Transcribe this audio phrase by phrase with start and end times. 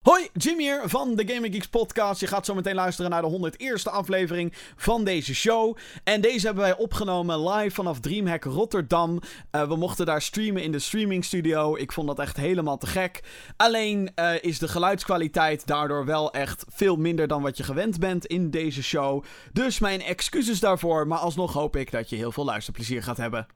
[0.00, 2.20] Hoi, Jim hier van de Gaming Geeks podcast.
[2.20, 5.76] Je gaat zo meteen luisteren naar de 101ste aflevering van deze show.
[6.04, 9.20] En deze hebben wij opgenomen live vanaf Dreamhack Rotterdam.
[9.52, 11.76] Uh, we mochten daar streamen in de streaming studio.
[11.76, 13.22] Ik vond dat echt helemaal te gek.
[13.56, 18.26] Alleen uh, is de geluidskwaliteit daardoor wel echt veel minder dan wat je gewend bent
[18.26, 19.24] in deze show.
[19.52, 23.46] Dus mijn excuses daarvoor, maar alsnog hoop ik dat je heel veel luisterplezier gaat hebben.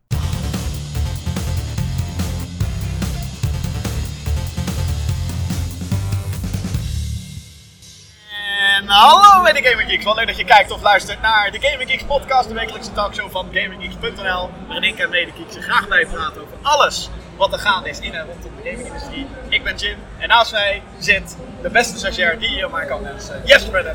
[8.85, 10.05] En hallo bij de Gaming Geeks.
[10.05, 13.31] Wat leuk dat je kijkt of luistert naar de Gaming Geeks podcast, de wekelijkse talkshow
[13.31, 14.51] van GamingGeeks.nl.
[14.67, 18.51] Waarin ik en medegeeks graag bijpraten over alles wat er gaande is in en rondom
[18.63, 19.27] de gamingindustrie.
[19.49, 23.43] Ik ben Jim en naast mij zit de beste stagiair die je maar kan wensen,
[23.45, 23.95] Jesper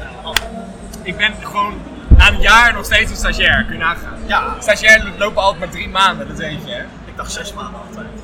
[1.04, 4.20] Ik ben gewoon na een jaar nog steeds een stagiair, kun je nagaan.
[4.28, 4.56] Ja.
[4.60, 6.82] Stagiair lopen altijd maar drie maanden, dat weet je hè?
[6.82, 8.19] Ik dacht zes maanden altijd.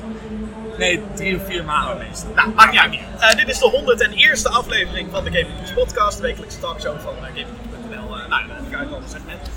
[0.78, 2.30] Nee, drie of vier maanden meestal.
[2.34, 2.94] Nou, maakt niet uit.
[2.94, 3.96] Uh, dit is de
[4.40, 7.38] 101ste aflevering van de Gaming News Podcast, de wekelijkse talkshow van uh.
[7.90, 9.50] Uh, nou, dat heb ik uit al gezegd net.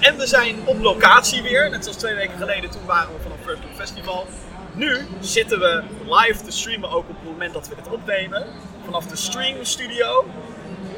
[0.00, 2.70] En we zijn op locatie weer, net zoals twee weken geleden.
[2.70, 4.26] Toen waren we vanaf First Look Festival.
[4.72, 8.46] Nu zitten we live te streamen, ook op het moment dat we dit opnemen.
[8.84, 10.26] Vanaf de Stream Studio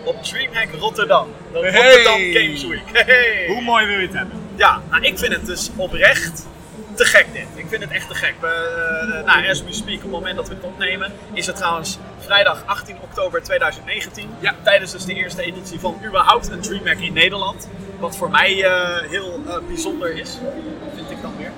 [0.04, 1.28] op Dreamhack Rotterdam.
[1.52, 2.82] De Rotterdam Games Week.
[3.06, 3.46] Hey.
[3.46, 4.40] Hoe mooi wil je het hebben?
[4.56, 6.46] Ja, nou, ik vind het dus oprecht
[7.00, 7.46] te gek dit.
[7.54, 8.34] Ik vind het echt te gek.
[8.40, 11.56] We, uh, nou, as we speak, op het moment dat we het opnemen, is het
[11.56, 14.30] trouwens vrijdag 18 oktober 2019.
[14.40, 14.54] Ja.
[14.62, 17.68] Tijdens dus de eerste editie van überhaupt een DreamHack in Nederland.
[17.98, 20.38] Wat voor mij uh, heel uh, bijzonder is,
[20.94, 21.52] vind ik dan weer.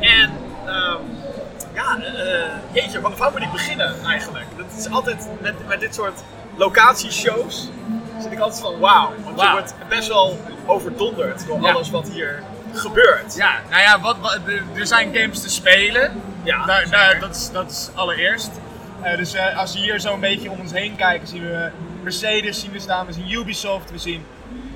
[0.00, 0.30] En
[0.66, 1.00] um,
[1.74, 1.98] ja,
[2.72, 4.46] jeetje, waar, waar, moet ik beginnen eigenlijk?
[4.56, 6.20] Dat is altijd met, met dit soort
[6.56, 7.68] locatieshows
[8.20, 9.12] zit ik altijd van wauw.
[9.24, 9.44] Want wow.
[9.44, 11.72] je wordt best wel overdonderd door ja.
[11.72, 12.42] alles wat hier
[12.74, 13.34] gebeurt.
[13.34, 14.38] Ja, nou ja, wat, wat,
[14.76, 16.22] er zijn games te spelen.
[16.42, 18.50] Ja, daar, daar, dat, is, dat is allereerst.
[19.04, 21.70] Uh, dus uh, als we hier zo een beetje om ons heen kijken, zien we
[22.02, 24.24] Mercedes zien we staan, we zien Ubisoft, we zien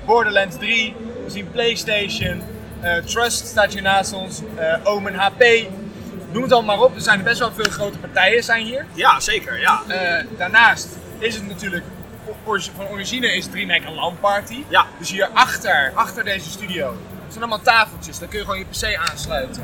[0.05, 2.41] Borderlands 3, we zien PlayStation,
[2.83, 4.41] uh, Trust staat hier naast ons,
[4.83, 5.43] Omen HP.
[6.31, 8.85] Noem het allemaal maar op, er zijn best wel veel grote partijen zijn hier.
[8.93, 9.81] Ja, zeker, ja.
[10.37, 10.87] daarnaast
[11.19, 11.83] is het natuurlijk,
[12.75, 14.63] van origine is DreamHack een LAN-party.
[14.67, 14.85] Ja.
[14.99, 16.95] Dus hier achter, achter deze studio
[17.37, 19.63] zijn allemaal tafeltjes, daar kun je gewoon je PC aansluiten.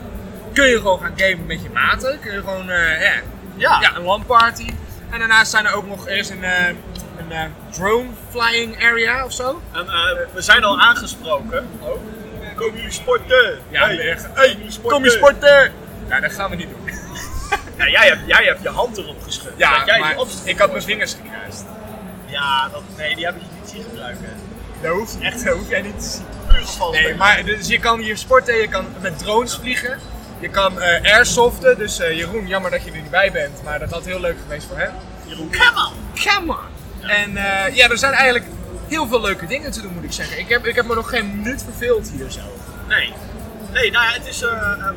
[0.53, 2.19] Kun je gewoon gaan gamen met je maten.
[2.19, 3.13] Kun je gewoon, uh, ja,
[3.55, 3.81] ja.
[3.81, 4.73] ja, een LAN-party.
[5.09, 7.41] En daarnaast zijn er ook nog eerst een, uh, een uh,
[7.71, 9.61] drone flying area of zo.
[9.71, 9.85] En,
[10.33, 11.67] we zijn al aangesproken.
[11.79, 12.01] Oh.
[12.55, 13.59] Kom jullie sporten?
[13.69, 14.27] Ja, hey, echt.
[14.33, 15.71] Hey, kom je sporten?
[16.07, 16.85] Ja, dat gaan we niet doen.
[17.77, 19.51] ja, jij, hebt, jij hebt je hand erop geschud.
[19.57, 21.63] Ja, jij maar ik had mijn vingers gekruist.
[22.25, 24.42] Ja, dat, nee, die heb ik niet zien gebruiken.
[24.83, 26.25] Dat hoeft, echt, dat hoef jij niet te zien.
[26.91, 29.99] Nee, maar dus je kan hier sporten, je kan met drones vliegen.
[30.39, 33.79] Je kan uh, airsoften, dus uh, Jeroen, jammer dat je er niet bij bent, maar
[33.79, 34.93] dat had heel leuk geweest voor hem.
[35.25, 35.93] Jeroen, come on!
[36.23, 36.57] Come on!
[36.99, 37.07] Ja.
[37.07, 38.45] En uh, ja, er zijn eigenlijk
[38.87, 40.39] heel veel leuke dingen te doen, moet ik zeggen.
[40.39, 42.41] Ik heb, ik heb me nog geen minuut verveeld hier zo.
[42.87, 43.13] Nee.
[43.71, 44.45] Nee, nou ja, het is,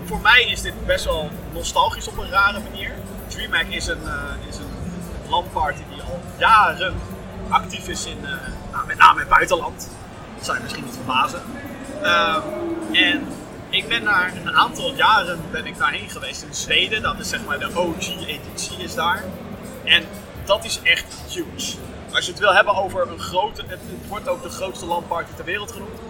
[0.05, 2.93] voor mij is dit best wel nostalgisch op een rare manier.
[3.29, 4.03] DreamHack is een,
[4.49, 6.95] is een landparty die al jaren
[7.49, 8.19] actief is in,
[8.87, 9.89] met name in het buitenland.
[10.37, 11.43] Dat zou je misschien niet verbazen.
[12.03, 13.27] Um, en
[13.71, 17.03] ik ben daar een aantal jaren ben ik daarheen geweest in Zweden.
[17.03, 19.25] Dat is zeg maar de OG-editie is daar.
[19.85, 20.05] En
[20.45, 21.77] dat is echt huge.
[22.13, 25.31] Als je het wil hebben over een grote, het, het wordt ook de grootste landparty
[25.37, 26.01] ter wereld genoemd.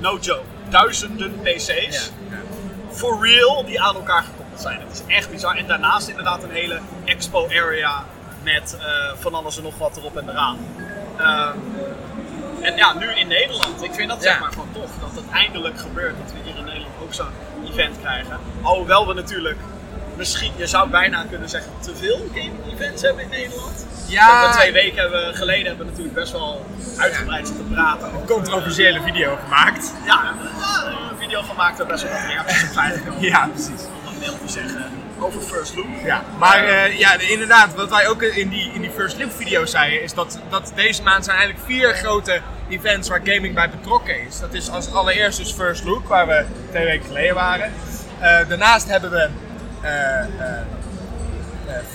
[0.00, 0.42] No joke.
[0.68, 1.66] Duizenden PC's.
[1.68, 2.42] Ja, ja.
[2.90, 4.80] For real, die aan elkaar gekoppeld zijn.
[4.80, 5.56] Het is echt bizar.
[5.56, 8.04] En daarnaast inderdaad een hele expo area
[8.42, 8.84] met uh,
[9.20, 10.58] van alles en nog wat erop en eraan.
[11.20, 11.62] Um,
[12.64, 13.82] en ja, nu in Nederland.
[13.82, 16.14] Ik vind dat zeg maar gewoon tof dat het eindelijk gebeurt.
[16.22, 17.32] Dat we hier in Nederland ook zo'n
[17.70, 18.38] event krijgen.
[18.62, 19.58] Alhoewel we natuurlijk,
[20.16, 23.86] misschien, je zou bijna kunnen zeggen, te veel gaming events hebben in Nederland.
[24.06, 24.52] Ja.
[24.52, 26.66] twee weken hebben, geleden hebben we natuurlijk best wel
[26.96, 28.14] uitgebreid zitten praten.
[28.14, 29.92] Een controversiële video gemaakt.
[30.06, 30.34] Ja,
[31.10, 33.02] een video gemaakt waar best wel wat reacties op zijn.
[33.20, 33.86] Ja, precies.
[34.06, 35.86] Om een deel te zeggen over First Look.
[36.04, 39.64] Ja, maar uh, ja, inderdaad, wat wij ook in die, in die First Look video
[39.64, 44.26] zeiden, is dat, dat deze maand zijn eigenlijk vier grote events waar gaming bij betrokken
[44.26, 44.40] is.
[44.40, 47.72] Dat is als allereerst dus First Look, waar we twee weken geleden waren.
[48.16, 49.28] Uh, daarnaast hebben we
[49.82, 50.60] uh,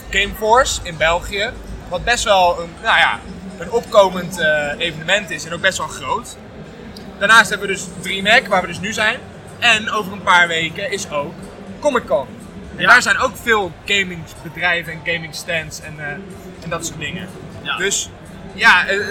[0.09, 1.49] Gameforce in België,
[1.89, 3.19] wat best wel een, nou ja,
[3.57, 4.39] een opkomend
[4.77, 6.37] evenement is en ook best wel groot.
[7.19, 9.19] Daarnaast hebben we dus DreamHack, waar we dus nu zijn.
[9.59, 11.33] En over een paar weken is ook
[11.79, 12.27] Comic Con.
[12.75, 12.87] En ja.
[12.87, 16.05] daar zijn ook veel gamingsbedrijven en gamingstands en, uh,
[16.63, 17.27] en dat soort dingen.
[17.61, 17.77] Ja.
[17.77, 18.09] Dus
[18.53, 19.07] ja, uh,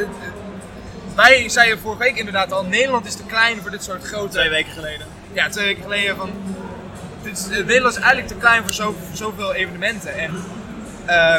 [1.19, 4.29] wij zeiden vorige week inderdaad al, Nederland is te klein voor dit soort grote...
[4.29, 5.07] Twee weken geleden.
[5.33, 6.31] Ja, twee weken geleden van...
[7.23, 10.15] Dit is, Nederland is eigenlijk te klein voor, zo, voor zoveel evenementen.
[10.15, 10.45] En
[11.07, 11.37] uh,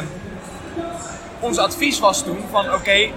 [1.39, 3.09] ons advies was toen van oké,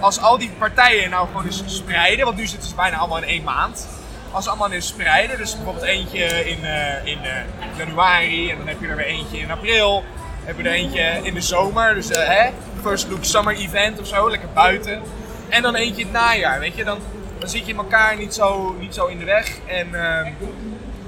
[0.00, 3.28] als al die partijen nou gewoon eens spreiden, want nu zitten ze bijna allemaal in
[3.28, 3.88] één maand.
[4.30, 7.32] Als ze allemaal eens spreiden, dus bijvoorbeeld eentje in, eh, in eh,
[7.76, 10.04] januari en dan heb je er weer eentje in april.
[10.44, 12.50] Heb je er eentje in de zomer, dus eh, hè,
[12.82, 15.02] first look summer event of zo, lekker buiten.
[15.48, 16.98] En dan eentje het najaar, weet je, dan,
[17.38, 19.58] dan zit je elkaar niet zo, niet zo in de weg.
[19.66, 20.32] En ehm,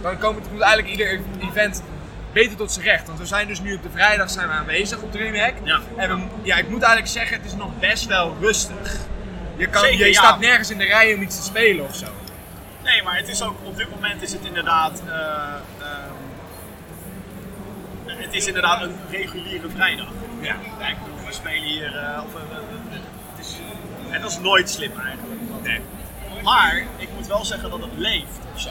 [0.03, 1.21] dan komt, eigenlijk ieder
[1.51, 1.83] event
[2.33, 3.07] beter tot zijn recht.
[3.07, 5.55] Want we zijn dus nu op de vrijdag zijn we aanwezig op Dreamhack.
[5.63, 5.81] Ja.
[5.97, 8.97] En we, ja, ik moet eigenlijk zeggen, het is nog best wel rustig.
[9.57, 10.19] Je, kan, Zeker, je ja.
[10.21, 12.07] staat nergens in de rij om iets te spelen of zo.
[12.85, 15.03] Nee, maar het is ook, op dit moment is het inderdaad.
[15.07, 15.15] eh,
[15.81, 16.13] ehm,
[18.07, 20.07] het is inderdaad een reguliere vrijdag.
[20.41, 20.57] Ja.
[20.79, 21.97] Bedoel, we spelen hier.
[21.97, 22.41] eh, of, eh,
[24.11, 25.41] en dat is nooit slim eigenlijk.
[25.63, 25.81] Nee.
[26.43, 28.71] Maar ik moet wel zeggen dat het leeft of zo.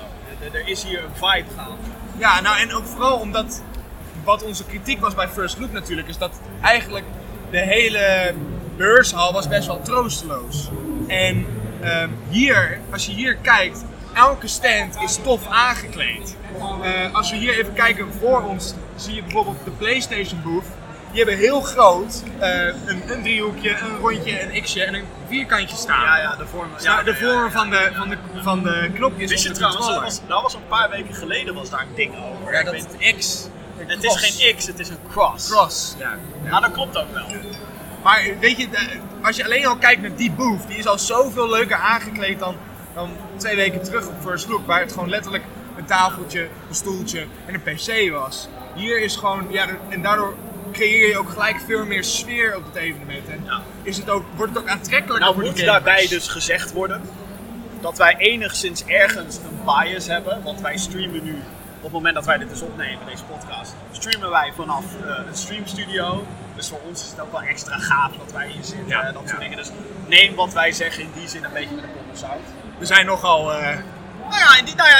[0.54, 1.78] Er, is hier een vibe gaande.
[2.18, 3.62] Ja, nou en ook vooral omdat
[4.24, 7.06] wat onze kritiek was bij First Look natuurlijk, is dat eigenlijk
[7.52, 8.34] de hele
[8.78, 10.70] beurshal was best wel troosteloos.
[11.08, 11.46] En
[11.82, 16.36] ehm, hier, als je hier kijkt, elke stand is tof aangekleed.
[16.82, 20.66] Eh, als we hier even kijken voor ons, zie je bijvoorbeeld de PlayStation booth.
[21.18, 25.76] Die hebben heel groot eh, een, een driehoekje, een rondje, een x'je en een vierkantje
[25.76, 26.04] staan.
[26.04, 26.70] Ja, ja, de vorm.
[26.80, 29.88] Ja, de ja, vorm ja, van de, van de, van de knopjes Wist je trouwens,
[29.88, 32.54] dat was, dat was een paar weken geleden was daar een ding over.
[32.54, 33.48] Ja, dat weet- X.
[33.78, 35.50] het is geen X, het is een cross.
[35.50, 35.96] Cross.
[36.00, 36.18] Ja.
[36.44, 37.26] Nou, dat klopt ook wel.
[38.04, 38.68] Maar weet je,
[39.22, 42.56] als je alleen al kijkt naar die booth, die is al zoveel leuker aangekleed dan,
[42.94, 45.44] dan twee weken terug op First Look, waar het gewoon letterlijk
[45.78, 48.48] een tafeltje, een stoeltje en een PC was.
[48.76, 50.36] Hier is gewoon, ja, en daardoor
[50.72, 53.30] creëer je ook gelijk veel meer sfeer op het evenement.
[53.30, 53.62] En Ja.
[53.84, 57.02] is het ook, wordt het ook aantrekkelijker Nou voor de moet daarbij dus gezegd worden
[57.82, 60.44] dat wij enigszins ergens een bias hebben.
[60.44, 61.36] Want wij streamen nu,
[61.78, 65.36] op het moment dat wij dit dus opnemen, deze podcast, streamen wij vanaf eh, een
[65.36, 66.26] streamstudio.
[66.56, 69.14] Dus voor ons is het ook wel extra gaaf dat wij hier zitten Ja, en
[69.14, 69.40] dat soort ja.
[69.40, 69.58] dingen.
[69.58, 69.72] Dus
[70.08, 72.48] neem wat wij zeggen in die zin een beetje met een korrel zout.
[72.78, 73.78] We zijn nogal, eh,
[74.30, 74.98] Nou ja, in die, nou ja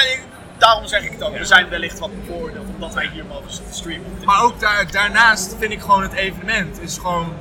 [0.58, 1.38] daarom zeg ik het ook.
[1.38, 4.06] We zijn wellicht wat bevoordeeld omdat wij hier mogen streamen.
[4.24, 7.32] maar ook daar, daarnaast vind ik gewoon het evenement is gewoon,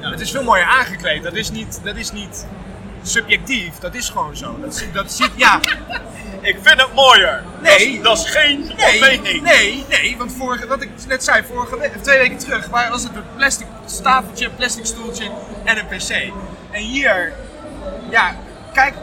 [0.00, 0.10] Ja.
[0.10, 1.22] het is veel mooier aangekleed.
[1.22, 2.46] Dat is niet, dat is niet
[3.02, 4.56] subjectief, dat is gewoon zo.
[4.60, 5.60] Dat, dat ziet, ja.
[6.40, 7.42] Ik vind het mooier.
[7.62, 8.00] Nee.
[8.02, 9.42] Dat is, geen Nee, mening.
[9.42, 13.02] nee, nee, want vorige, wat ik net zei, vorige we- twee weken terug waar was
[13.02, 13.66] het een plastic
[14.02, 15.30] tafeltje, een plastic stoeltje
[15.64, 16.10] en een pc.
[16.70, 17.32] En hier,
[18.10, 18.36] ja,
[18.72, 18.94] kijk,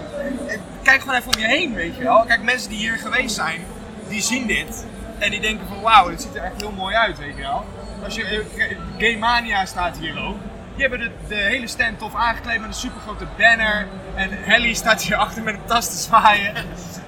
[0.84, 2.24] kijk gewoon even om je heen, weet je wel.
[2.26, 3.62] Kijk, mensen die hier geweest zijn,
[4.08, 4.86] die zien dit
[5.22, 7.66] en die denken van wauw, dit ziet er echt heel mooi uit, weet je wel.
[8.04, 10.38] Als je, eh, Game Mania staat hier ook.
[10.76, 13.88] Die hebben de, hele stand tof aangekleed met een supergrote banner.
[14.16, 16.56] En Helly staat hier achter met een tas te zwaaien.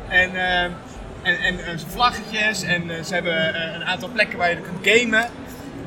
[0.08, 4.88] En, eh, en, en, eh, vlaggetjes en ze hebben een aantal plekken waar je kunt
[4.88, 5.30] gamen.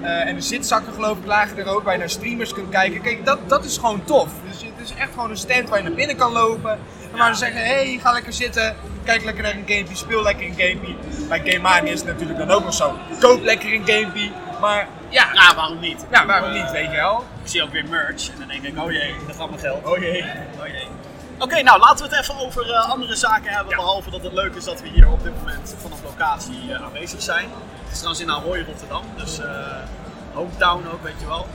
[0.02, 3.00] Eh, en de zitzakken geloof ik lagen er ook, waar je naar streamers kunt kijken.
[3.00, 4.28] Kijk, dat, dat is gewoon tof.
[4.50, 6.78] Dus het is echt gewoon een stand waar je naar binnen kan lopen.
[7.12, 8.76] En waar ze zeggen, hé, hey, ga lekker zitten.
[9.04, 10.94] Kijk lekker naar een gamepje, speel lekker een gamepje.
[11.28, 12.98] Bij Game Mania is het natuurlijk dan ook nog zo.
[13.20, 14.30] Koop lekker een gamepje.
[14.60, 16.06] Maar ja, Ja, waarom niet?
[16.10, 17.24] ja waarom niet, weet je wel.
[17.42, 19.86] Ik zie ook weer merch en dan denk ik, oh jee, daar gaat mijn geld.
[19.86, 20.24] Oh jee.
[20.60, 20.86] Oh jee.
[21.38, 23.70] Oké, nou laten we het even over eh, andere zaken hebben.
[23.70, 23.76] Ja.
[23.76, 27.22] Behalve dat het leuk is dat we hier op dit moment vanaf locatie eh, aanwezig
[27.22, 27.48] zijn.
[27.86, 29.02] Het is trouwens in Ahoy, Rotterdam.
[29.16, 29.48] Dus eh,
[30.32, 31.46] hometown ook, weet je wel.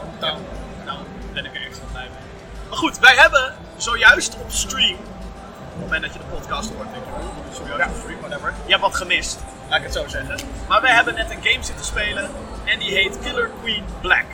[0.00, 0.40] Hometown.
[0.84, 0.98] Nou,
[1.32, 2.20] ben ik er extra blij mee.
[2.68, 4.94] Maar goed, wij hebben zojuist op stream.
[4.94, 8.54] Op het moment dat je de podcast hoort, denk je, oh, zojuist op stream, whatever.
[8.64, 10.38] Je hebt wat gemist, laat ik het zo zeggen.
[10.68, 12.30] Maar wij hebben net een game zitten spelen
[12.64, 14.24] en die heet Killer Queen Black.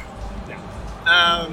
[1.04, 1.50] Ehm,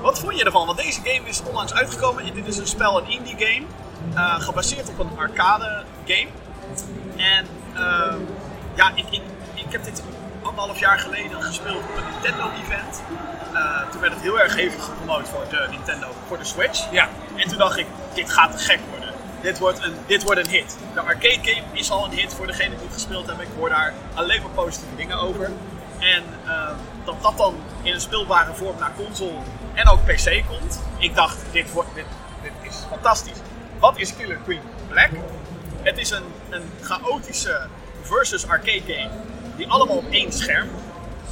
[0.00, 0.66] wat vond je ervan?
[0.66, 2.34] Want deze game is onlangs uitgekomen.
[2.34, 3.66] Dit is een spel, een indie game.
[4.14, 6.28] eh, gebaseerd op een arcade game.
[7.16, 8.18] En ehm,
[8.78, 9.22] ja, ik, ik,
[9.54, 10.02] ik heb dit
[10.42, 13.02] anderhalf jaar geleden gespeeld op een Nintendo event.
[13.52, 16.90] Eh, toen werd het heel erg hevig gepromoot voor de Nintendo, voor de Switch.
[16.90, 17.08] Ja.
[17.36, 19.08] En toen dacht ik, dit gaat te gek worden.
[19.40, 20.76] Dit wordt, een, dit wordt een hit.
[20.94, 23.46] De arcade game is al een hit voor degene die het gespeeld hebben.
[23.46, 25.50] Ik hoor daar alleen maar positieve dingen over.
[25.98, 29.38] En ehm, dat dat dan in een speelbare vorm naar console
[29.74, 30.82] en ook PC komt.
[30.98, 32.04] Ik dacht, dit, wordt, dit,
[32.42, 33.38] dit is fantastisch.
[33.78, 35.10] Wat is Killer Queen Black?
[35.82, 37.68] Het is een, een chaotische
[38.02, 39.10] versus arcade game
[39.56, 40.68] die allemaal op één scherm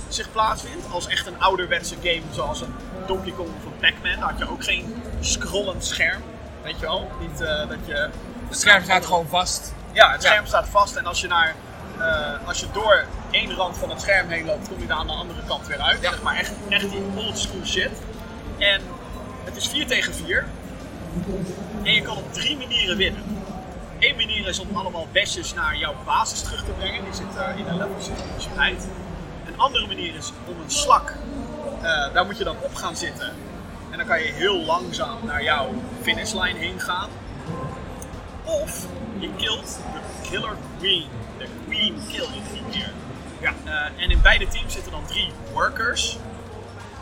[0.09, 0.87] zich plaatsvindt.
[0.91, 2.75] Als echt een ouderwetse game zoals een
[3.07, 4.21] Donkey Kong of een Pac-Man.
[4.21, 6.23] Daar had je ook geen scrollend scherm.
[6.63, 7.11] Weet je wel?
[7.21, 8.09] Niet eh, dat je...
[8.49, 9.75] Het scherm staat gewoon vast.
[9.93, 10.29] Ja, het Ja.
[10.29, 11.55] scherm staat vast en als je, naar,
[11.99, 15.07] eh, als je door één rand van het scherm heen loopt, kom je daar aan
[15.07, 16.01] de andere kant weer uit.
[16.01, 16.11] Ja.
[16.11, 17.91] Zeg maar echt, echt die old school shit.
[18.59, 18.81] En
[19.45, 20.47] het is 4 tegen 4.
[21.83, 23.36] En je kan op drie manieren winnen.
[23.99, 27.05] Eén manier is om allemaal besjes naar jouw basis terug te brengen.
[27.05, 27.97] Die zit eh, in een level
[28.57, 28.87] rijdt.
[29.47, 31.15] Een andere manier is om een slak
[31.83, 33.33] Eh, daar moet je dan op gaan zitten.
[33.91, 37.09] En dan kan je heel langzaam naar jouw finishlijn heen gaan.
[38.45, 38.87] Of
[39.19, 41.05] je killt de Killer Queen.
[41.39, 42.91] De Queen kill je drie keer.
[43.41, 43.53] Ja.
[43.65, 46.19] Eh, en in beide teams zitten dan drie workers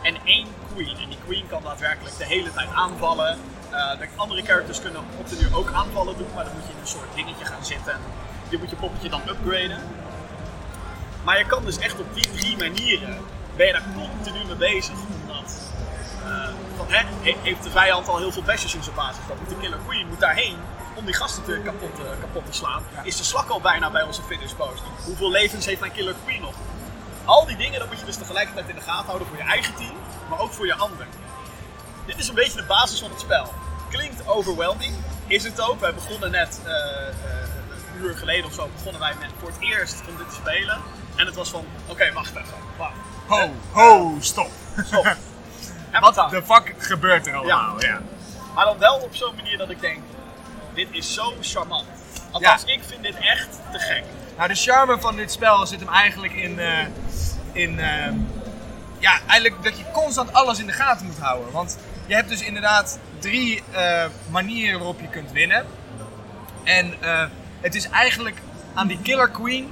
[0.01, 0.97] en één queen.
[0.97, 3.37] En die queen kan daadwerkelijk de hele tijd aanvallen.
[3.75, 6.73] Eh, de andere characters kunnen op de duur ook aanvallen doen, maar dan moet je
[6.73, 7.97] in een soort dingetje gaan zitten.
[8.49, 9.79] Je moet je poppetje dan upgraden.
[11.23, 13.17] Maar je kan dus echt op die drie manieren,
[13.55, 14.93] ben je daar continu mee bezig.
[15.21, 15.53] Omdat,
[16.25, 19.23] eh, van, hè, he- heeft de vijand al heel veel bashes in zijn basis.
[19.27, 20.57] Dan moet de killer queen moet daarheen
[20.95, 22.83] om die gasten te kapot, eh, kapot te slaan.
[23.03, 24.81] Is de slak al bijna bij onze finish post.
[25.05, 26.53] Hoeveel levens heeft mijn killer queen nog?
[27.25, 29.75] Al die dingen, dat moet je dus tegelijkertijd in de gaten houden voor je eigen
[29.75, 29.95] team,
[30.29, 31.07] maar ook voor je ander.
[32.05, 33.53] Dit is een beetje de basis van het spel.
[33.89, 34.93] Klinkt overwhelming,
[35.27, 35.79] is het ook.
[35.79, 37.13] Wij begonnen net, eh, eh,
[37.95, 40.77] een uur geleden of zo, begonnen wij met voor het eerst om dit te spelen.
[41.15, 42.93] En het was van, oké, wacht even, wacht.
[43.27, 44.49] Ho, ho, stop.
[44.85, 45.15] Stop.
[45.99, 47.81] Wat de fuck gebeurt er allemaal?
[47.81, 48.01] Ja.
[48.55, 49.99] Maar dan wel op zo'n manier dat ik denk,
[50.73, 51.85] dit is zo charmant.
[52.31, 54.03] Althans, ik vind dit echt te gek.
[54.37, 56.85] Nou, de charme van dit spel zit hem eigenlijk in, eh,
[57.51, 58.11] in eh,
[58.99, 61.51] ja, eigenlijk dat je constant alles in de gaten moet houden.
[61.51, 65.65] Want je hebt dus inderdaad drie eh, manieren waarop je kunt winnen.
[66.63, 67.25] En eh,
[67.61, 68.37] het is eigenlijk
[68.73, 69.69] aan die Killer Queen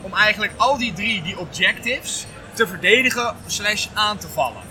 [0.00, 4.62] om eigenlijk al die drie, die objectives, te verdedigen slash aan te vallen.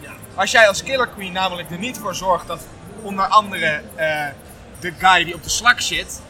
[0.00, 0.12] Ja.
[0.34, 2.66] Als jij als Killer Queen namelijk er niet voor zorgt dat
[3.02, 4.26] onder andere eh,
[4.80, 6.22] de guy die op de slak zit,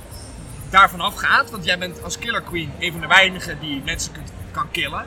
[0.71, 4.33] daarvan afgaat, want jij bent als Killer Queen een van de weinigen die mensen kunt,
[4.51, 5.07] kan killen,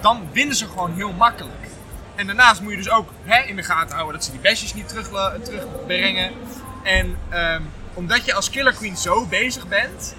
[0.00, 1.67] dan winnen ze gewoon heel makkelijk.
[2.18, 4.74] En daarnaast moet je dus ook hè, in de gaten houden dat ze die besjes
[4.74, 5.08] niet terug,
[5.42, 6.32] terugbrengen.
[6.82, 7.62] En ehm,
[7.94, 10.14] omdat je als Killer Queen zo bezig bent,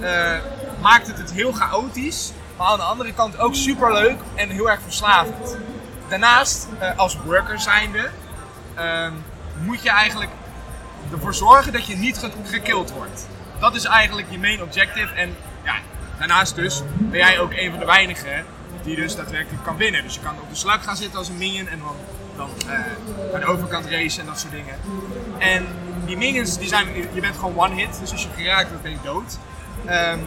[0.00, 0.36] eh,
[0.80, 2.32] maakt het het heel chaotisch.
[2.56, 5.56] Maar aan de andere kant ook super leuk en heel erg verslavend.
[6.08, 8.10] Daarnaast, eh, als worker zijnde,
[8.74, 9.12] ehm,
[9.62, 10.30] moet je eigenlijk
[11.12, 13.26] ervoor zorgen dat je niet ge- gekild wordt.
[13.60, 15.14] Dat is eigenlijk je main objective.
[15.14, 15.74] En ja,
[16.18, 18.44] daarnaast dus ben jij ook een van de weinigen
[18.84, 20.02] die dus daadwerkelijk kan winnen.
[20.02, 21.96] Dus je kan op de slak gaan zitten als een minion en dan,
[22.36, 22.78] dan eh,
[23.32, 24.74] naar de overkant racen en dat soort dingen.
[25.38, 25.66] En
[26.06, 28.92] die minions, die zijn, je bent gewoon one hit, dus als je geraakt wordt ben
[28.92, 29.38] je dood.
[29.86, 30.18] Ehm,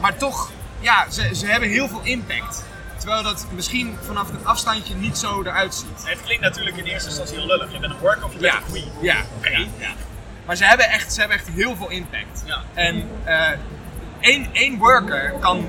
[0.00, 2.64] maar toch, ja, ze, ze hebben heel veel impact.
[2.98, 6.08] Terwijl dat misschien vanaf het afstandje niet zo eruit ziet.
[6.08, 7.72] Het klinkt natuurlijk in eerste instantie heel lullig.
[7.72, 8.90] Je bent een worker of je bent Ja, een queen.
[9.00, 9.16] ja,
[9.78, 9.92] ja.
[10.46, 12.42] Maar ze hebben echt, ze hebben echt heel veel impact.
[12.44, 12.62] Ja.
[12.74, 13.50] En eh
[14.20, 15.66] één, één worker kan,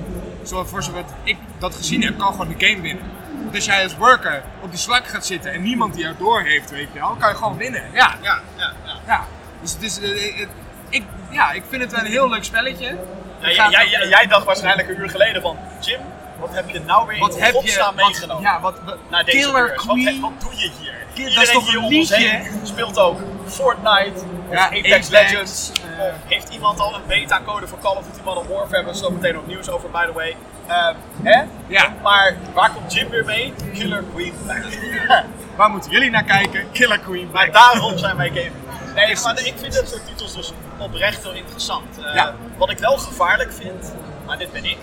[0.49, 3.03] voor zover ik dat gezien heb, kan gewoon de game winnen.
[3.41, 6.41] Want als jij als worker op die slak gaat zitten en niemand die jou door
[6.41, 7.83] heeft, weet je wel, kan je gewoon winnen.
[7.93, 8.93] Ja, Ja, ja, ja.
[9.07, 9.25] ja.
[9.61, 10.47] Dus het is, eh, het-
[10.89, 12.97] ik, ja, ik vind het wel een heel leuk spelletje.
[13.41, 13.69] Ja,
[14.09, 15.99] jij, dacht waarschijnlijk een uur geleden van, Jim,
[16.39, 18.43] wat heb je nou weer wat in heb je godsnaam wat- meegenomen?
[18.43, 20.93] Ja, wat, wat- naar deze Killer wat doe je hier?
[21.13, 22.41] Kill- dat Iedereen is toch een liedje?
[22.63, 24.19] speelt ook Fortnite,
[24.51, 25.71] Ja, Apex, Legends.
[25.99, 26.03] eh.
[26.25, 28.75] heeft iemand al een beta-code voor Call of Duty Modern Warfare?
[28.75, 30.35] Hebben we zo meteen ook nieuws over, by the way.
[30.67, 31.41] Ehm, hè?
[31.67, 31.93] Ja.
[32.03, 33.53] Maar waar komt Jim weer mee?
[33.73, 34.63] Killer Queen Black.
[35.55, 36.71] Waar moeten jullie naar kijken?
[36.71, 38.51] Killer Queen Maar daarom zijn wij gaming.
[38.95, 41.97] Nee, maar ik vind dit soort titels dus oprecht heel interessant.
[42.05, 42.33] Eh, Ja.
[42.57, 43.93] Wat ik wel gevaarlijk vind,
[44.25, 44.77] maar dit ben ik,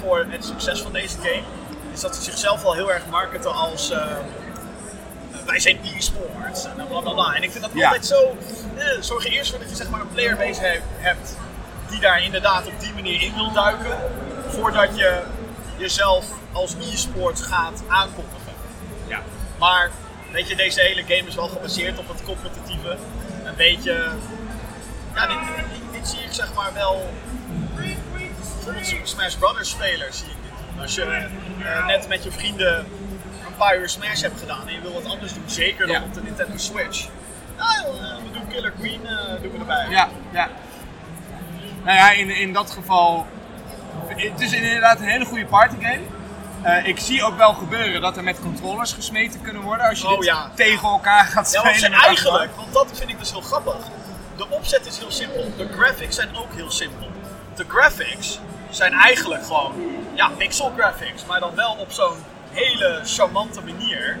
[0.00, 1.42] voor het succes van deze game,
[1.92, 4.06] is dat ze zichzelf al heel erg marketen als eh,
[5.48, 7.34] wij zijn e-sports en bla bla bla.
[7.34, 7.84] En ik vind dat Ja.
[7.86, 8.36] altijd zo,
[8.76, 11.36] eh, zorg er eerst voor dat je zeg maar een playerbase he- hebt
[11.90, 13.96] die daar inderdaad op die manier in wil duiken,
[14.48, 15.22] voordat je
[15.76, 18.52] jezelf als e-sport gaat aankondigen.
[19.06, 19.20] Ja.
[19.58, 19.90] Maar
[20.32, 22.96] weet je, deze hele game is wel gebaseerd op het competitieve.
[23.44, 24.08] Een beetje.
[25.14, 27.10] Ja, dit, dit, dit zie ik zeg maar wel.
[27.74, 30.82] Bijvoorbeeld Smash Brothers spelers zie ik dit.
[30.82, 31.02] Als je
[31.64, 32.86] eh, net met je vrienden
[33.80, 36.02] uur Smash hebt gedaan en je wil wat anders doen, zeker dan Ja.
[36.02, 37.08] op de Nintendo Switch.
[37.56, 39.86] Nou, eh, we doen Killer Queen eh, doen we erbij.
[39.90, 40.48] Ja, ja.
[41.84, 43.26] Nou ja, in, in dat geval.
[44.06, 46.00] Het is inderdaad een hele goede partygame.
[46.62, 50.06] Eh ik zie ook wel gebeuren dat er met controllers gesmeten kunnen worden als je
[50.08, 50.50] Oh, dit ja.
[50.54, 51.64] tegen elkaar gaat Ja, spelen.
[51.64, 53.76] want ze met eigenlijk, want dat vind ik dus heel grappig.
[54.36, 57.06] De opzet is heel simpel, de graphics zijn ook heel simpel.
[57.54, 58.38] De graphics
[58.70, 59.72] zijn eigenlijk gewoon,
[60.14, 62.16] ja, pixel graphics, maar dan wel op zo'n
[62.52, 64.18] hele charmante manier.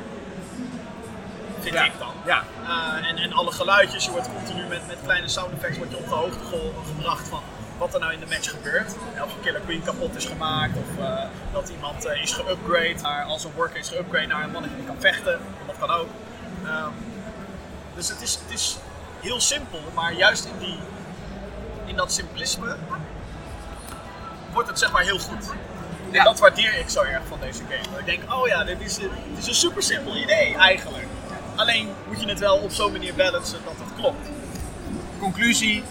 [1.60, 1.84] Vind Ja.
[1.84, 2.12] ik dan.
[2.26, 2.44] Ja.
[2.66, 5.98] Eh, en, en alle geluidjes, je wordt continu met, met kleine sound effects wordt je
[5.98, 7.42] op de hoogte ge- gebracht van
[7.78, 8.94] wat er nou in de match gebeurt.
[9.24, 13.44] Of je Killer Queen kapot is gemaakt, of eh, dat iemand eh, is geupgrade, als
[13.44, 15.38] een worker is geupgrade naar een mannetje die kan vechten.
[15.66, 16.08] Dat kan ook.
[16.64, 16.90] Ehm,
[17.94, 18.76] dus het is, het is
[19.20, 20.78] heel simpel, maar juist in, die,
[21.84, 22.76] in dat simplisme
[24.52, 25.50] wordt het zeg maar heel goed.
[26.10, 26.18] Ja.
[26.18, 27.98] En dat waardeer ik zo erg van deze game.
[27.98, 31.06] Ik denk, oh ja, dit is, dit is een super simpel idee eigenlijk.
[31.56, 34.28] Alleen moet je het wel op zo'n manier balancen dat het klopt.
[35.18, 35.82] Conclusie,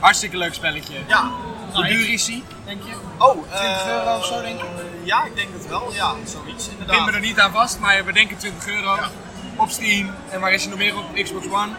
[0.00, 0.94] hartstikke leuk spelletje.
[1.06, 1.30] Ja.
[1.72, 2.92] Hoe Nou, ik- duur is die, denk je?
[3.18, 4.66] Oh, 20 eh, euro of zo, denk ik?
[5.02, 5.92] Ja, ik denk het wel.
[5.92, 7.06] Ja, zoiets Ik inderdaad.
[7.06, 8.94] me er niet aan vast, maar we denken 20 euro.
[8.94, 9.08] Ja.
[9.56, 10.10] Op Steam.
[10.30, 11.04] En waar is hij nog meer op?
[11.14, 11.72] Xbox One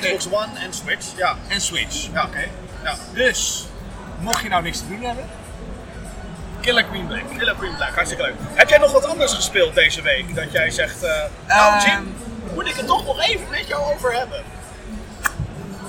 [0.00, 1.06] Xbox One en Switch.
[1.16, 1.36] Ja.
[1.48, 2.08] en Switch.
[2.12, 2.48] Ja, oké.
[2.84, 2.94] Ja.
[3.12, 3.66] Dus,
[4.20, 5.24] mocht je nou niks te doen hebben,
[6.60, 7.22] Killer Queen Black.
[7.38, 8.34] Killer Queen Black, hartstikke leuk.
[8.54, 10.34] Heb jij nog wat anders gespeeld deze week?
[10.34, 11.88] Dat jij zegt, eh, nou Ehm.
[11.88, 12.16] Jim,
[12.54, 14.42] moet ik het toch nog even met jou over hebben?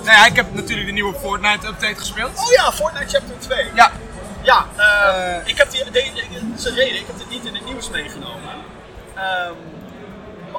[0.04, 2.38] Nou ja, ik heb natuurlijk de nieuwe Fortnite update gespeeld.
[2.40, 3.66] Oh ja, Fortnite Chapter 2.
[3.74, 3.92] Ja,
[4.44, 5.36] Ja, Eh.
[5.48, 6.12] ik heb die, de, de-
[6.50, 8.50] dat is een reden, ik heb dit niet in het nieuws meegenomen.
[9.16, 9.54] Ehm,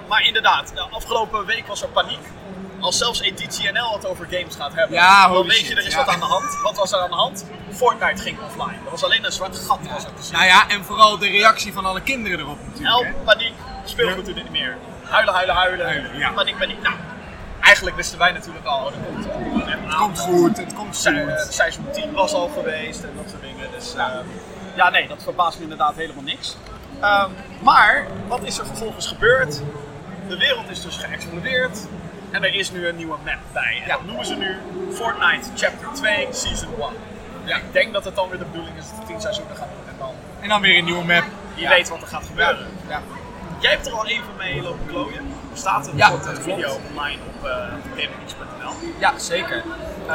[0.09, 2.19] maar inderdaad, de afgelopen week was er paniek.
[2.81, 5.93] Als zelfs Editie NL het over games gaat hebben, Ja, dan weet je er is
[5.93, 5.97] ja.
[6.05, 6.61] wat aan de hand.
[6.63, 7.45] Wat was er aan de hand?
[7.73, 8.79] Fortnite ging offline.
[8.85, 10.33] Er was alleen een zwart gat was er te zien.
[10.33, 12.95] nou ja, en vooral de reactie van alle kinderen erop natuurlijk.
[12.95, 13.13] Elk hè.
[13.25, 13.53] paniek,
[13.85, 14.77] speelgoed doet niet meer.
[15.03, 15.87] Huilen, huilen, huilen.
[15.87, 16.31] Huilen, ja.
[16.31, 16.83] Paniek, paniek.
[16.83, 16.95] Nou,
[17.61, 21.47] eigenlijk wisten wij natuurlijk al, dat komt, Het komt goed, het komt goed.
[21.51, 23.71] seizoen 10 was al geweest en dat soort dingen.
[23.79, 23.95] Dus
[24.77, 26.57] ja, nee, dat verbaast me inderdaad helemaal niks.
[27.01, 29.61] Ehm, maar wat is er vervolgens gebeurd?
[30.29, 31.79] De wereld is dus geëxplodeerd
[32.31, 33.77] en er is nu een nieuwe map bij.
[33.83, 33.95] En Ja.
[33.97, 34.57] dat noemen ze nu
[34.93, 36.89] Fortnite Chapter 2 Season 1.
[37.45, 39.69] Ja, ik denk dat het dan weer de bedoeling is dat het 10 seizoenen gaat
[39.75, 41.25] doen en dan En dan weer een nieuwe map.
[41.55, 42.67] je weet wat er gaat gebeuren.
[42.89, 43.01] Ja.
[43.59, 45.19] Jij hebt er al even mee lopen klooien.
[45.53, 47.51] Er staat een korte video online op uh,
[47.97, 48.73] gamingx.nl.
[48.99, 49.57] Ja, zeker.
[50.07, 50.15] Eh,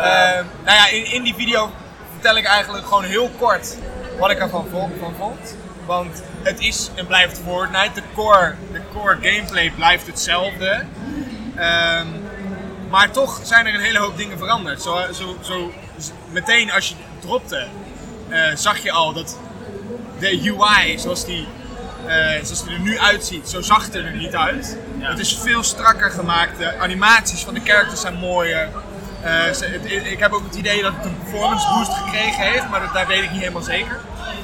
[0.63, 1.69] nou ja, in, in die video
[2.13, 3.77] vertel ik eigenlijk gewoon heel kort
[4.19, 5.55] wat ik ervan vo- van vond.
[5.86, 7.93] Want het is en blijft Fortnite.
[7.93, 10.84] De core, de core gameplay blijft hetzelfde.
[11.55, 12.07] Ehm,
[12.89, 14.81] maar toch zijn er een hele hoop dingen veranderd.
[14.81, 15.71] Zo, zo, zo,
[16.31, 17.67] meteen als je dropte,
[18.29, 19.38] eh, zag je al dat
[20.19, 21.47] de UI zoals die,
[22.07, 24.77] eh, zoals die er nu uitziet, zo zag het er niet uit.
[25.00, 25.09] Ja.
[25.09, 26.57] Het is veel strakker gemaakt.
[26.57, 28.69] De animaties van de characters zijn mooier.
[29.21, 32.70] Eh, ze- het- ik heb ook het idee dat het een performance boost gekregen heeft,
[32.70, 34.00] maar dat, daar weet ik niet helemaal zeker.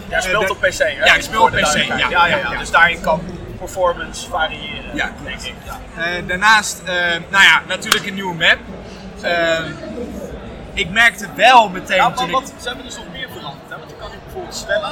[0.10, 0.86] Jij speelt op PC, hè?
[1.06, 2.52] Ja, ik speel op PC, ja, ja, ja, ja, ja.
[2.52, 2.60] ja.
[2.60, 3.22] Dus daarin kan
[3.66, 5.54] performance variëren, Ja, denk ik.
[5.66, 6.04] Ja.
[6.04, 6.94] Eh, daarnaast, eh,
[7.30, 8.58] nou ja, natuurlijk een nieuwe map.
[9.22, 9.60] Eh,
[10.74, 13.78] ik merkte wel meteen Nou, toen wat, ze hebben dus nog meer veranderd, hè?
[13.78, 14.90] Want je kan nu bijvoorbeeld zwemmen.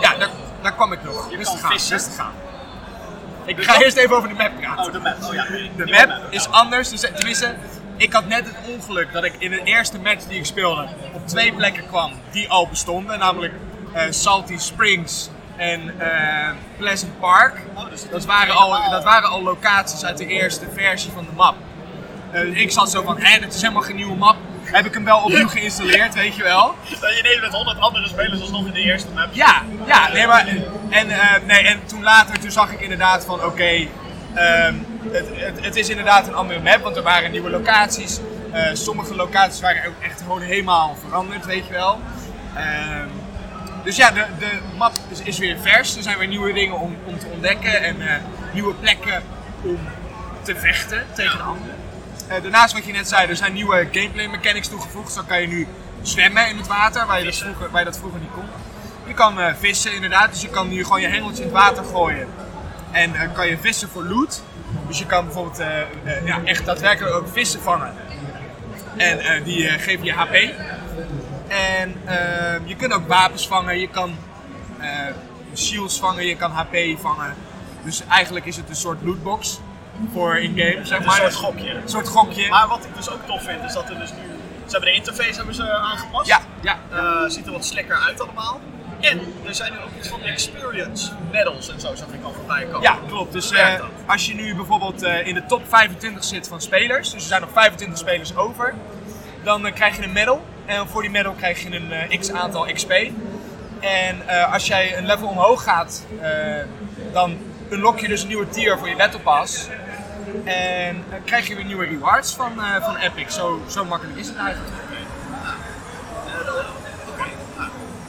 [0.00, 0.28] Ja, daar,
[0.62, 1.30] daar kwam ik nog.
[1.30, 2.32] Je Rustig kan gaan, rustig gaan.
[3.44, 4.84] Ik Dus ga dat- eerst even over de map praten.
[4.86, 5.16] Oh, de map.
[5.24, 5.44] Oh ja,
[5.76, 6.50] De map is ja.
[6.50, 6.88] anders.
[6.88, 7.54] Dus, tenminste,
[7.96, 11.26] ik had net het ongeluk dat ik in de eerste match die ik speelde op
[11.26, 13.18] twee plekken kwam die al bestonden.
[13.18, 13.54] Namelijk
[13.92, 17.54] eh, Salty Springs en eh, Pleasant Park.
[17.74, 21.24] Oh, dus het Dat waren, al, dat waren al locaties uit de eerste versie van
[21.24, 21.54] de map.
[22.30, 24.36] Eh, ik zat zo van, hé, dit is helemaal geen nieuwe map.
[24.62, 26.74] Heb ik hem wel opnieuw geïnstalleerd, weet je wel?
[27.00, 29.28] Dat je ineens met 100 andere spelers alsnog in de eerste map.
[29.32, 30.46] Ja, ja, nee, maar.
[30.90, 33.86] En, eh, nee, en toen later toen zag ik inderdaad van oké,
[34.34, 34.74] ehm,
[35.10, 38.20] het, het, het is inderdaad een andere map, want er waren nieuwe locaties.
[38.72, 42.00] Sommige locaties waren ook echt gewoon helemaal veranderd, weet je wel.
[42.54, 43.08] Ehm,
[43.88, 45.96] dus ja, de, de map is, is weer vers.
[45.96, 48.14] Er zijn weer nieuwe dingen om, om te ontdekken en eh,
[48.52, 49.22] nieuwe plekken
[49.62, 49.78] om
[50.42, 51.76] te vechten tegen anderen.
[52.26, 55.12] Eh, daarnaast wat je net zei, er zijn nieuwe gameplay mechanics toegevoegd.
[55.12, 55.66] Zo kan je nu
[56.02, 58.44] zwemmen in het water, waar je dat vroeger, waar je dat vroeger niet kon.
[59.06, 61.84] Je kan eh, vissen inderdaad, dus je kan nu gewoon je hengeltje in het water
[61.84, 62.28] gooien.
[62.90, 64.42] En eh, kan je vissen voor loot.
[64.86, 65.62] Dus je kan bijvoorbeeld
[66.24, 67.94] ja, echt daadwerkelijk ook vissen vangen.
[68.96, 70.36] En die geven je HP.
[71.48, 74.16] En eh, je kunt ook wapens vangen, je kan
[74.80, 74.88] eh,
[75.54, 77.34] shields vangen, je kan HP vangen.
[77.82, 79.60] Dus eigenlijk is het een soort lootbox
[80.12, 81.16] voor in-game, zeg Een maar.
[81.16, 81.74] soort gokje.
[81.74, 82.48] Een soort gokje.
[82.48, 84.16] Maar wat ik dus ook tof vind, is dat er dus nu...
[84.66, 86.26] Ze hebben de interface hebben ze aangepast.
[86.28, 86.78] Ja, ja.
[86.90, 88.60] Eh, ziet er wat slikker uit allemaal.
[89.00, 92.64] En er zijn nu ook iets van experience medals en zo zag ik al voorbij
[92.64, 92.80] komen.
[92.80, 93.32] Ja, klopt.
[93.32, 93.74] Dus eh,
[94.06, 97.50] als je nu bijvoorbeeld in de top 25 zit van spelers, dus er zijn nog
[97.52, 98.74] 25 spelers over,
[99.42, 100.44] dan krijg je een medal.
[100.68, 102.90] En voor die medal krijg je een eh, x aantal XP.
[103.80, 106.30] En eh, als jij een level omhoog gaat, eh,
[107.12, 107.38] dan
[107.70, 109.68] unlock je dus een nieuwe tier voor je Battle Pass.
[110.44, 113.34] En dan krijg je weer nieuwe rewards van, van Epic.
[113.34, 114.72] Zo, zo makkelijk is het eigenlijk.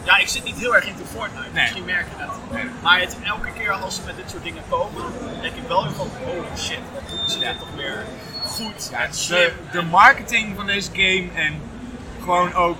[0.04, 1.62] Ja, ik zit niet heel erg into Fortnite, Nee.
[1.62, 2.36] misschien merk je dat.
[2.52, 2.66] Nee.
[2.82, 5.04] Maar het, elke keer als ze met dit soort dingen komen,
[5.42, 7.50] denk ik wel van holy shit, wat doen ze Ja.
[7.52, 8.06] dit toch weer
[8.46, 11.62] goed Ja, en de, de marketing van deze game en
[12.22, 12.78] gewoon ook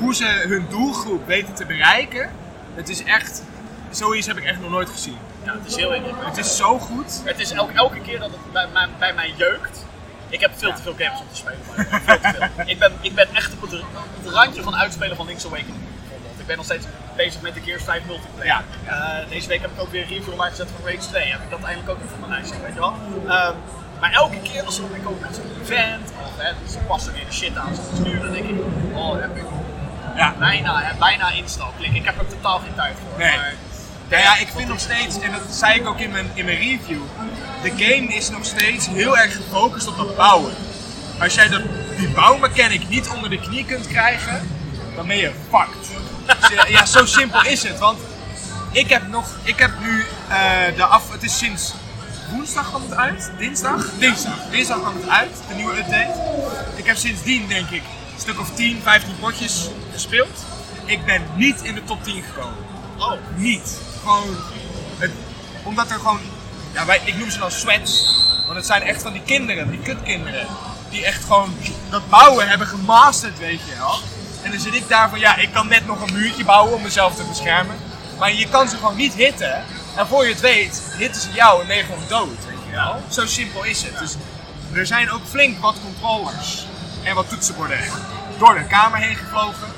[0.00, 2.30] hoe ze hun doelgroep weten te bereiken.
[2.74, 3.42] Het is echt,
[3.90, 5.16] zoiets heb ik echt nog nooit gezien.
[5.44, 5.92] Ja, het is heel.
[6.18, 7.20] Het is zo goed.
[7.24, 9.86] Het is elke, elke keer dat het bij, mij- bij mij jeukt.
[10.28, 11.58] Ik heb veel te veel games om te spelen.
[11.76, 12.66] maar Veel te veel.
[12.66, 13.86] ik, ben, ik ben echt op het, op
[14.24, 15.76] het randje van uitspelen van Link's Awakening.
[16.00, 16.40] bijvoorbeeld.
[16.40, 16.84] Ik ben nog steeds
[17.16, 18.46] bezig met de Gears 5 multiplayer.
[18.46, 18.62] Ja.
[19.22, 21.24] Eh, deze week heb ik ook weer een review online gezet van Rage 2.
[21.30, 22.94] Heb ik dat eindelijk ook weer van mijn lijst, weet je wel.
[23.28, 23.52] Ehm,
[24.00, 27.32] maar elke keer als weer komen met zo'n event, of hè, ze passen weer de
[27.32, 28.56] shit aan, ze sturen, dan denk ik,
[28.94, 29.44] oh, heb ik
[30.16, 30.34] Ja.
[30.38, 31.30] bijna, hè, bijna.
[31.92, 33.18] Ik heb er totaal geen tijd voor.
[33.18, 33.36] Nee.
[33.36, 33.54] Maar,
[34.08, 36.56] Ja, ja, ik vind nog steeds, en dat zei ik ook in mijn, in mijn
[36.56, 37.00] review,
[37.62, 40.52] de game is nog steeds heel erg gefocust op dat bouwen.
[41.20, 41.62] Als jij dat,
[41.96, 44.48] die bouwmechanic niet onder de knie kunt krijgen,
[44.96, 45.86] dan ben je fucked.
[46.40, 47.78] Dus, ja, zo simpel is het.
[47.78, 47.98] Want
[48.72, 51.74] ik heb nog, ik heb nu eh, de af, het is sinds
[52.30, 53.90] woensdag kwam het uit, dinsdag?
[53.98, 54.50] Dinsdag.
[54.50, 56.14] Dinsdag kwam het uit, de nieuwe update.
[56.76, 57.82] Ik heb sindsdien denk ik
[58.14, 60.44] een stuk of 10, 15 potjes gespeeld.
[60.84, 63.80] Ik ben niet in de top 10 gekomen oh, niet.
[64.00, 64.36] Gewoon,
[64.98, 65.10] het,
[65.62, 66.20] omdat er gewoon,
[66.72, 69.80] ja, wij, ik noem ze dan sweats, want het zijn echt van die kinderen, die
[69.80, 70.46] kutkinderen,
[70.90, 71.56] die echt gewoon
[71.90, 73.98] dat bouwen hebben gemasterd, weet je wel.
[74.42, 76.82] En dan zit ik daar van, ja, ik kan net nog een muurtje bouwen om
[76.82, 77.76] mezelf te beschermen,
[78.18, 79.64] maar je kan ze gewoon niet hitten.
[79.98, 82.72] En voor je het weet, hitten ze jou en ben je gewoon dood, weet je
[82.72, 83.02] wel.
[83.08, 83.98] Zo simpel is het.
[83.98, 84.16] Dus
[84.72, 86.66] er zijn ook flink wat controllers
[87.04, 87.78] en wat toetsenborden
[88.38, 89.68] door de kamer heen gevlogen.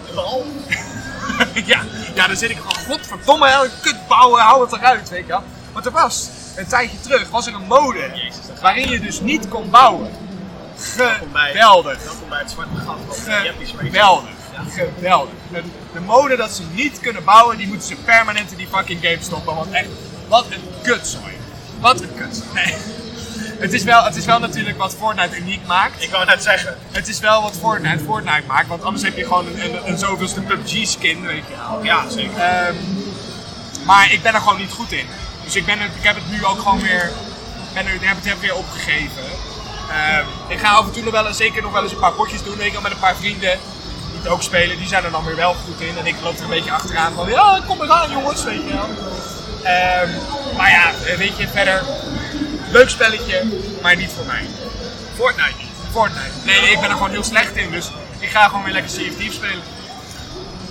[1.72, 1.82] ja,
[2.14, 5.42] ja, dan zit ik van godverdomme, kut bouwen, hou het eruit, weet je wel.
[5.72, 9.48] Want er was, een tijdje terug, was er een mode dat waarin je dus niet
[9.48, 10.10] kon bouwen.
[10.78, 12.04] Geweldig.
[12.04, 13.76] Welkom bij het zwarte gat Race.
[13.76, 14.30] Geweldig.
[14.68, 15.34] Geweldig.
[15.50, 19.00] De, de mode dat ze niet kunnen bouwen, die moeten ze permanent in die fucking
[19.02, 19.54] game stoppen.
[19.54, 19.88] Want echt,
[20.30, 21.36] wat een kutzooi.
[21.80, 22.48] Wat een kutzooi.
[22.54, 22.74] Nee.
[23.58, 26.02] Het is, wel, het is wel natuurlijk wat Fortnite uniek maakt.
[26.02, 26.76] Ik wou net zeggen.
[26.90, 29.98] Het is wel wat Fortnite Fortnite maakt, want anders heb je gewoon een, een, een
[29.98, 31.84] zoveelste PUBG skin, weet je wel.
[31.84, 32.38] Ja, zeker.
[32.38, 32.74] Ehm,
[33.84, 35.06] maar ik ben er gewoon niet goed in.
[35.44, 37.10] Dus ik, ben ik heb het nu ook gewoon weer,
[37.74, 39.24] ben er, heb het weer opgegeven.
[39.90, 42.42] Ehm, ik ga af en toe nog wel zeker nog wel eens een paar potjes
[42.42, 43.58] doen, weet je wel, met een paar vrienden
[44.10, 44.78] die het ook spelen.
[44.78, 45.98] Die zijn er dan weer wel goed in.
[45.98, 48.72] En ik loop er een beetje achteraan van, ja, kom maar aan jongens, weet je
[48.72, 48.88] wel.
[49.62, 50.08] Ehm,
[50.56, 51.82] maar ja, weet je, verder,
[52.70, 53.42] leuk spelletje,
[53.82, 54.42] maar niet voor mij.
[55.16, 55.68] Fortnite niet.
[55.90, 56.30] Fortnite.
[56.44, 59.32] Nee, ik ben er gewoon heel slecht in, dus ik ga gewoon weer lekker CFD
[59.32, 59.62] spelen.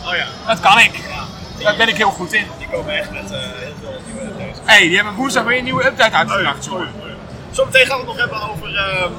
[0.06, 0.26] Oh ja.
[0.48, 0.92] Dat kan ik.
[1.10, 1.26] ja.
[1.64, 2.48] Daar ben ik heel goed in.
[2.58, 4.58] Die komen echt met eh, heel veel nieuwe updates.
[4.66, 6.88] Hey, die hebben woensdag weer een nieuwe update uitgebracht, Oh, jongen.
[7.02, 7.14] oh, ja.
[7.52, 9.12] Zometeen gaan we het nog hebben over ehm,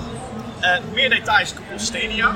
[0.61, 2.35] eh, meer details op Stadia.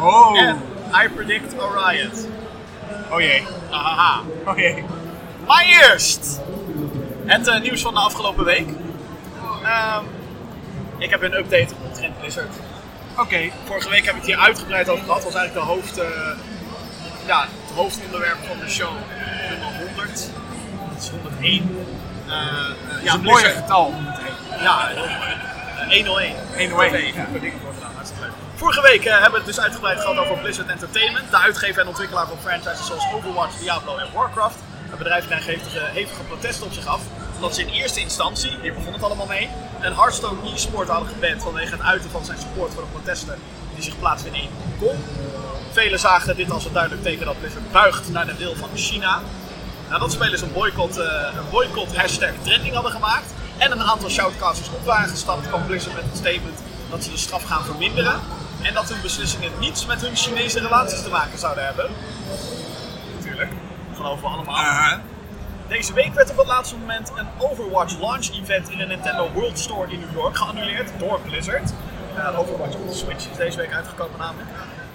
[0.00, 0.40] Oh.
[0.40, 0.62] En
[1.04, 2.26] I predict a riot.
[3.10, 3.46] Oh jee.
[3.70, 4.20] Ahaha.
[4.46, 4.84] Oh jee.
[5.46, 6.40] Maar eerst
[7.26, 8.68] het eh, nieuws van de afgelopen week.
[9.64, 10.04] Ehm,
[10.98, 12.54] ik heb een update omtrent Blizzard.
[13.18, 13.50] Oké.
[13.64, 15.22] Vorige week heb ik het hier uitgebreid over gehad.
[15.22, 16.08] Dat was eigenlijk de hoofd, eh,
[17.26, 18.90] ja, het hoofdonderwerp van de show.
[19.50, 20.30] Nummer 100.
[20.92, 21.86] Dat is 101.
[22.28, 22.32] Eh,
[22.88, 23.94] Dat is ja, een mooie Blizzard- getal.
[24.60, 25.10] Ja, heel mooi.
[25.10, 26.34] Eh, 101.
[26.70, 27.26] 101, Oké, ja.
[27.32, 28.32] goed ding voor gedaan, hartstikke leuk.
[28.54, 32.26] Vorige week hebben we het dus uitgebreid gehad over Blizzard Entertainment, de uitgever en ontwikkelaar
[32.26, 34.56] van franchises zoals Overwatch, Diablo en Warcraft.
[34.92, 37.00] Het bedrijf krijgt hevige, hevige protesten op zich af,
[37.34, 39.48] omdat ze in eerste instantie, hier begon het allemaal mee,
[39.80, 43.38] een Hearthstone e-sport hadden geband vanwege het uiten van zijn support voor de protesten
[43.74, 44.98] die zich plaatsvinden in Hongkong.
[45.70, 49.20] Velen zagen dit als een duidelijk teken dat Blizzard buigt naar de wil van China.
[49.88, 51.04] Nadat spelers een boycott, eh,
[51.36, 55.94] een boycott hashtag trending hadden gemaakt en een aantal shoutcasters op waren gestapt, kwam Blizzard
[55.94, 56.58] met het statement
[56.90, 58.20] dat ze de straf gaan verminderen
[58.62, 61.90] en dat hun beslissingen niets met hun Chinese relaties te maken zouden hebben.
[64.02, 64.54] We allemaal.
[64.54, 64.98] Uh-huh.
[65.68, 69.58] Deze week werd op het laatste moment een Overwatch launch event in de Nintendo World
[69.58, 71.72] Store in New York geannuleerd door Blizzard.
[72.16, 74.48] Eh, Overwatch op de Switch is deze week uitgekomen namelijk.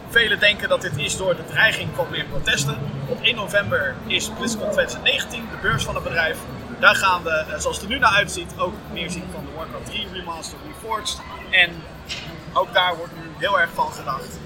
[0.10, 2.78] Velen denken dat dit is door de dreiging van meer protesten.
[3.08, 6.38] Op 1 november is BlizzCon 2019, de beurs van het bedrijf.
[6.80, 9.52] Daar gaan we, eh, zoals het er nu naar uitziet, ook meer zien van de
[9.58, 11.22] Warcraft 3 Remastered Reforged.
[11.52, 11.84] En
[12.54, 14.40] ook daar wordt nu heel erg van gedacht.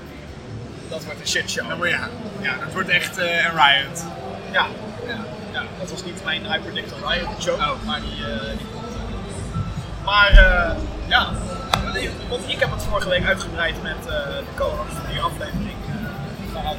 [0.90, 1.78] Dat wordt een shitshow.
[1.78, 2.00] Moet je,
[2.42, 4.06] ja, dat wordt echt eh, een riot.
[4.52, 4.66] Ja,
[5.08, 5.18] ja,
[5.52, 7.84] ja, dat was niet mijn I Predict a Riot joke, Oh.
[7.86, 8.86] maar die, eh, die komt.
[10.06, 10.72] Maar eh,
[11.08, 11.30] ja,
[12.30, 16.56] want ik heb het vorige week uitgebreid met eh, de co-host van die aflevering eh,
[16.62, 16.76] gehad,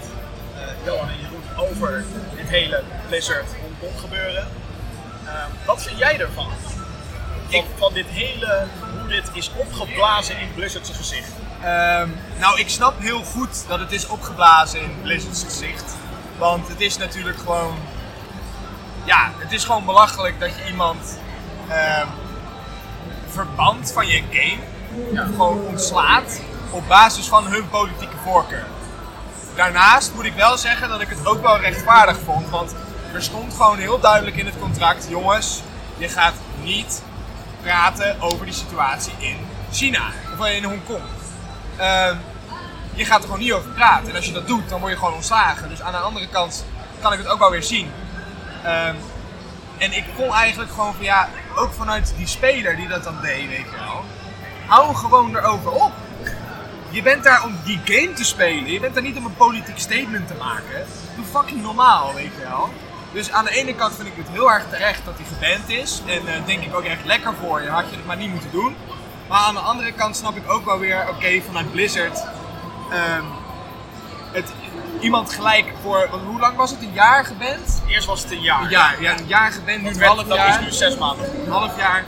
[0.57, 2.05] eh, Johan en Jeroen, over
[2.37, 4.47] dit hele Blizzard Hongkong gebeuren.
[5.27, 5.33] Eh,
[5.67, 6.49] wat vind jij ervan?
[6.63, 6.73] Van,
[7.49, 8.65] Ik- van dit hele,
[9.01, 11.33] hoe dit is opgeblazen in Blizzard's gezicht.
[11.63, 12.09] Ehm,
[12.39, 15.95] nou, ik snap heel goed dat het is opgeblazen in Blizzard's gezicht.
[16.43, 17.75] Want het is natuurlijk gewoon...
[19.05, 21.19] Ja, het is gewoon belachelijk dat je iemand
[21.69, 22.07] ehm
[23.29, 24.61] verband van je game.
[25.31, 28.67] Gewoon ontslaat op basis van hun politieke voorkeur.
[29.55, 32.49] Daarnaast moet ik wel zeggen dat ik het ook wel rechtvaardig vond.
[32.49, 32.75] Want
[33.13, 35.63] er stond gewoon heel duidelijk in het contract: jongens,
[35.97, 37.03] je gaat niet
[37.61, 39.37] praten over die situatie in
[39.73, 41.05] China of in Hongkong.
[41.77, 42.17] Ehm,
[42.95, 44.09] je gaat er gewoon niet over praten.
[44.09, 45.69] En als je dat doet, dan word je gewoon ontslagen.
[45.69, 46.65] Dus aan de andere kant
[47.01, 47.91] kan ik het ook wel weer zien.
[48.65, 48.95] Ehm,
[49.79, 53.49] en ik voel eigenlijk gewoon van ja, ook vanuit die speler die dat dan deed,
[53.49, 54.05] weet je wel.
[54.67, 55.93] Hou gewoon erover op.
[56.91, 58.73] Je bent daar om die game te spelen.
[58.73, 60.87] Je bent daar niet om een politiek statement te maken.
[61.17, 62.71] Doe fucking normaal, weet je wel.
[63.13, 66.03] Dus aan de ene kant vind ik het heel erg terecht dat hij geband is.
[66.07, 67.69] En eh, denk ik ook echt lekker voor je.
[67.69, 68.77] Had je het maar niet moeten doen.
[69.29, 72.25] Maar aan de andere kant snap ik ook wel weer, oké, vanuit Blizzard.
[72.93, 73.25] Ehm,
[74.33, 74.53] het,
[75.01, 76.81] iemand gelijk voor, want hoe lang was het?
[76.83, 77.83] Een jaar geband?
[77.87, 78.63] Eerst was het een jaar.
[78.63, 80.49] Een jaar, ja, een jaar geband, nu een half dat jaar.
[80.49, 81.45] is nu zes maanden.
[81.45, 82.05] Een half jaar.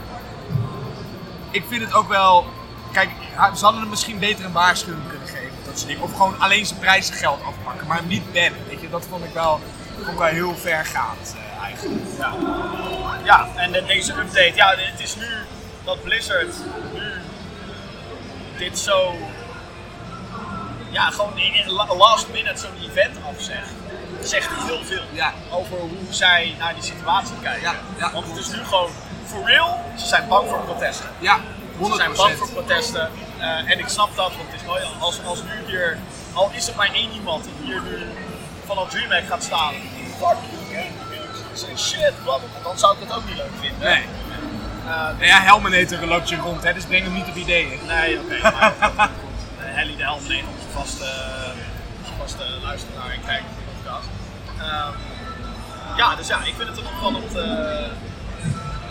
[1.51, 2.45] Ik vind het ook wel.
[2.91, 3.09] Kijk,
[3.55, 5.51] ze hadden hem misschien beter een waarschuwing kunnen geven.
[5.65, 6.03] Dat soort dingen.
[6.03, 8.53] Of gewoon alleen zijn prijzengeld afpakken, maar hem niet bannen.
[8.67, 9.59] Weet je, dat vond ik wel,
[9.95, 12.01] vond ik wel heel vergaand eh, eigenlijk.
[12.19, 12.33] Ja.
[13.23, 15.27] ja, en de- deze update, ja, het is nu
[15.83, 16.55] dat Blizzard
[16.93, 17.01] nu
[18.57, 19.15] dit zo,
[20.95, 21.33] ja, gewoon
[21.97, 23.69] last minute zo'n event afzegt.
[24.21, 25.33] Zegt heel veel Ja.
[25.51, 27.61] over hoe zij naar die situatie kijken.
[27.61, 28.11] Ja, ja.
[28.11, 28.89] Want het is nu gewoon,
[29.25, 31.05] for real, ze zijn bang voor protesten.
[31.19, 31.95] Ja, Ze 100%.
[31.95, 33.09] zijn bang voor protesten.
[33.39, 35.97] eh, en ik snap dat, want het is nooit, als, als nu hier,
[36.33, 37.97] al is er maar één iemand die hier nu
[38.65, 39.73] vanaf DreamHack gaat staan.
[40.17, 41.77] Fuck man.
[41.77, 43.89] Shit, bla, bla, bla, dan zou ik het ook niet leuk vinden.
[43.89, 44.03] Nee.
[44.85, 47.79] Nou ja, Helmeneter loopt je rond, hè, dus breng hem niet op ideeën.
[47.87, 48.39] nee, oké.
[48.41, 48.73] maar
[49.85, 51.09] Eh, Helly de Helm, nee, onze vaste,
[52.01, 54.07] onze vaste luisteraar en kijker van de podcast.
[54.59, 54.93] Ehm,
[55.97, 57.87] ja, dus ja, ik vind het een opvallend, eh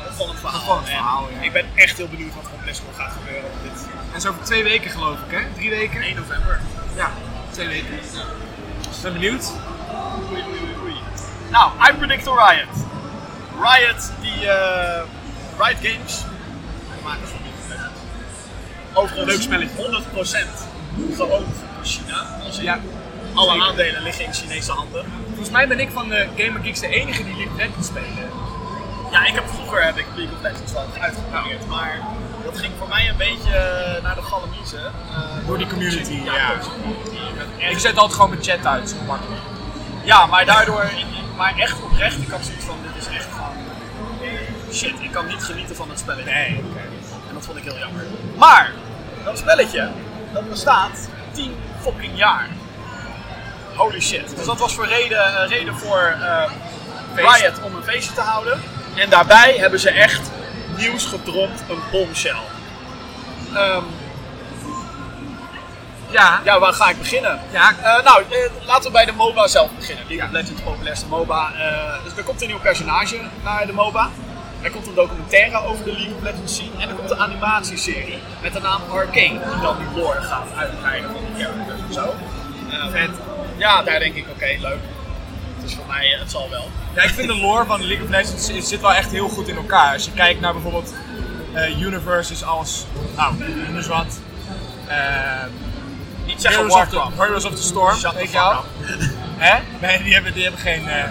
[0.09, 0.61] opvallend verhaal.
[0.61, 1.43] Opvallend verhaal, En ja.
[1.43, 4.29] Ik ben echt heel benieuwd wat er op BlizzCon gaat gebeuren op dit En zo
[4.29, 5.43] over twee weken geloof ik, hè?
[5.55, 6.03] Drie weken?
[6.03, 6.61] 1 november.
[6.97, 7.11] Ja,
[7.51, 7.99] twee weken.
[9.03, 9.53] Ben benieuwd?
[10.31, 10.97] Oei, oei, oei, oei.
[11.51, 12.77] Nou, I predict a Riot.
[13.61, 15.03] Riot, die eh
[15.59, 17.91] Riot Games, de makers van League.
[18.93, 20.03] Overigens, Leuk spelletje.
[20.57, 20.74] 100%
[21.17, 21.43] door
[21.83, 22.27] China.
[22.45, 22.79] Als Ja.
[23.35, 23.67] alle zeker.
[23.67, 25.05] aandelen liggen in Chinese handen.
[25.29, 28.31] Volgens mij ben ik van de Gamer Geeks de enige die League of Legends spelen.
[29.11, 32.01] Ja, ik heb vroeger heb ik League of Legends wel uitgeprobeerd, maar
[32.45, 34.85] dat ging voor mij een beetje eh, naar de galamiezen.
[34.85, 36.53] eh, Door die community, ja.
[37.71, 39.41] Ik zet altijd gewoon mijn chat uit, zo makkelijk.
[40.05, 40.91] Ja, maar daardoor,
[41.37, 43.57] maar echt oprecht, ik had zoiets van, dit is echt gewoon,
[44.73, 46.31] shit, ik kan niet genieten van het spelletje.
[46.31, 46.47] Nee.
[47.29, 48.05] En dat vond ik heel jammer.
[48.37, 48.73] Maar,
[49.25, 49.89] dat spelletje,
[50.35, 52.49] dat bestaat 10 fucking jaar.
[53.77, 54.37] Holy shit.
[54.37, 56.17] Dus dat was voor reden, eh, reden voor
[57.15, 57.41] Feest.
[57.41, 58.61] Riot om een feestje te houden.
[58.97, 60.31] En daarbij hebben ze echt
[60.77, 62.37] nieuws gedropt, een bombshell.
[63.55, 63.83] Ehm,
[66.11, 67.41] Ja, ja, waar ga ik beginnen?
[67.51, 70.05] ja, Eh, nou, eh, laten we bij de MOBA zelf beginnen.
[70.09, 71.53] League of Legends, populairste MOBA.
[72.05, 74.11] Dus er komt een nieuw personage naar de MOBA.
[74.65, 76.71] Er komt een documentaire over de League of Legends scene.
[76.79, 79.39] En er komt een animatieserie met de naam Arcane.
[79.53, 82.15] Die dan die lore gaat uitbreiden van die characters en zo.
[82.71, 83.11] Eh, vet.
[83.57, 84.79] ja, daar denk ik, oké, leuk.
[85.57, 86.69] Het is voor mij, eh, het zal wel.
[86.95, 89.49] Ja, ik vind de lore van League of Legends zit- zit wel echt heel goed
[89.49, 89.93] in elkaar.
[89.93, 90.95] Als je kijkt naar bijvoorbeeld
[91.53, 94.21] eh, universes als, nou, noem eens wat.
[94.87, 94.97] Eh,
[96.27, 97.19] Niet zeggen Heroes, of the, Warcraft.
[97.23, 98.65] Heroes of the Storm, Shut weet je wel?
[99.47, 99.59] Hè?
[99.81, 100.89] Nee, die hebben, die hebben geen...
[100.89, 101.05] eh,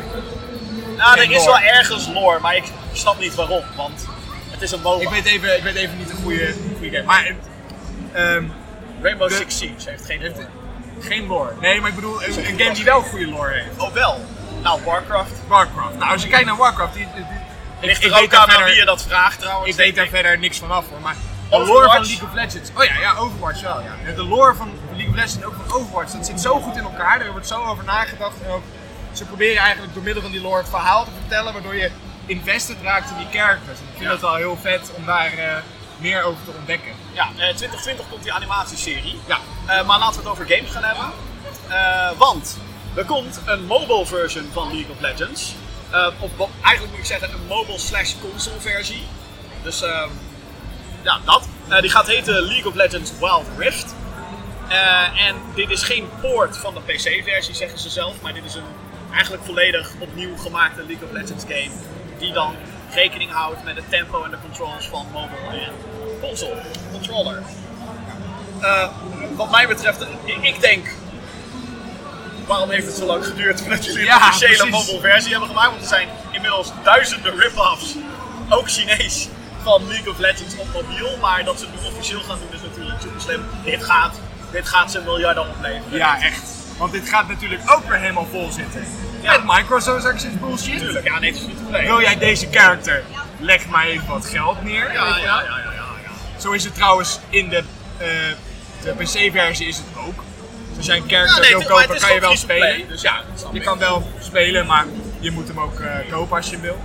[0.98, 2.63] Nou, er is wel ergens lore, maar ik
[2.97, 3.63] snap niet waarom.
[3.75, 4.06] Want
[4.51, 5.01] het is een MOBA.
[5.01, 7.03] ik, weet even, ik weet even niet een goede, goede game.
[7.03, 7.34] Maar
[8.13, 8.43] ehm,
[9.01, 10.47] Rainbow de- Six Siege heeft geen lore.
[10.99, 11.51] geen lore.
[11.62, 13.77] Nee, maar ik bedoel een, een game die wel goede lore heeft.
[13.77, 14.25] Oh wel.
[14.62, 15.32] Nou, Warcraft.
[15.47, 15.97] Warcraft.
[15.97, 17.41] Nou, als je kijkt naar Warcraft, die, die- die-
[17.89, 19.69] Ligt ik er weet ook daar aan verder- wie je dat vraagt trouwens.
[19.69, 21.15] Ik weet daar verder niks van af hoor, maar
[21.49, 22.69] de lore van League of Legends.
[22.77, 23.79] Oh ja, ja, Overwatch wel.
[23.82, 24.12] Ja.
[24.15, 26.84] De lore van League of Legends en ook van Overwatch, dat zit zo goed in
[26.84, 27.21] elkaar.
[27.21, 28.34] Er wordt zo over nagedacht.
[28.45, 28.63] En ook,
[29.12, 31.89] ze proberen eigenlijk door middel van die lore het verhaal te vertellen, waardoor je
[32.26, 33.80] invested raakt in die characters.
[33.80, 35.56] En ik vind het wel heel vet om daar eh,
[35.98, 36.92] meer over te ontdekken.
[37.14, 39.20] Ja, eh, 2020 komt die animatieserie.
[39.28, 41.06] Ja, Eh, maar laten we het over games gaan hebben.
[41.68, 42.58] Eh, want
[42.96, 45.56] er komt een mobile version van League of Legends.
[45.92, 46.32] Eh, of
[46.62, 49.04] eigenlijk moet ik zeggen een mobile slash console versie.
[49.64, 50.10] Dus ehm,
[51.02, 51.48] ja, dat.
[51.70, 53.96] Eh, die gaat heten League of Legends Wild Rift.
[54.68, 58.22] Eh, en dit is geen poort van de PC-versie, zeggen ze zelf.
[58.22, 58.64] Maar dit is een
[59.14, 61.72] eigenlijk volledig opnieuw gemaakte League of Legends game.
[62.24, 62.56] Die dan
[62.94, 65.74] rekening houdt met het tempo en de controls van mobile en
[66.22, 67.42] console controller.
[68.62, 68.88] Eh,
[69.36, 70.88] wat mij betreft, ik, ik denk.
[72.48, 74.72] Waarom heeft het zo lang geduurd voordat jullie Ja, een officiële precies.
[74.72, 75.70] mobile versie hebben gemaakt?
[75.70, 77.96] Want er zijn inmiddels duizenden rip-offs,
[78.50, 79.28] ook Chinees,
[79.62, 81.18] van League of Legends op mobiel.
[81.22, 83.46] Maar dat ze het nu officieel gaan doen is natuurlijk super slim.
[83.64, 84.16] Dit gaat,
[84.52, 85.98] dit gaat ze miljarden opleveren.
[85.98, 86.42] ja echt.
[86.78, 88.86] Want dit gaat natuurlijk ook weer helemaal vol zitten.
[89.22, 89.32] Ja.
[89.32, 90.74] Met microtransactions bullshit.
[90.74, 91.86] Natuurlijk, ja, nee, het is niet te play.
[91.86, 93.04] Wil jij deze character?
[93.40, 94.94] Leg maar even wat geld neer.
[94.94, 96.40] Ja, ja, ja, ja, ja.
[96.40, 97.64] Zo is het trouwens in de,
[97.98, 98.08] eh,
[98.82, 100.24] de PC-versie is het ook.
[100.78, 102.88] Als jij een character Ja, nee, wil kopen, kan je wel spelen.
[102.88, 104.86] dus ja, je kan wel spelen, maar
[105.20, 106.82] je moet hem ook eh, kopen als je hem wil.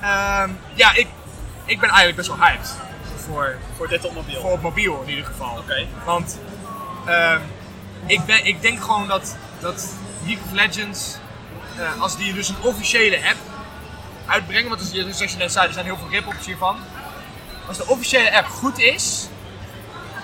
[0.00, 1.06] Ehm, ja, ik,
[1.64, 2.74] ik ben eigenlijk best wel hyped
[3.16, 4.40] voor, Voor dit op mobiel.
[4.40, 5.56] voor op mobiel in ieder geval.
[5.58, 5.86] Oké.
[6.04, 6.38] Want
[7.06, 7.40] ehm,
[8.06, 9.92] ik, ben, ik denk gewoon dat, dat
[10.24, 11.16] League of Legends,
[11.76, 13.36] eh, als die dus een officiële app
[14.26, 16.76] uitbrengen, want dus, dus zoals je net zei, er zijn heel veel rip-offs hiervan.
[17.68, 19.28] Als de officiële app goed is,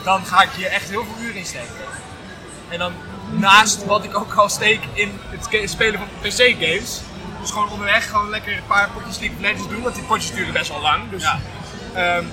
[0.05, 1.75] dan ga ik hier echt heel veel uren in steken.
[2.69, 2.93] En dan
[3.31, 7.01] naast wat ik ook al steek in het spelen van PC-games,
[7.41, 10.33] dus gewoon onderweg gewoon lekker een paar potjes League of Legends doen, want die potjes
[10.33, 11.11] duren best wel lang.
[11.11, 11.41] Dus Ja.
[11.95, 12.25] Ehm,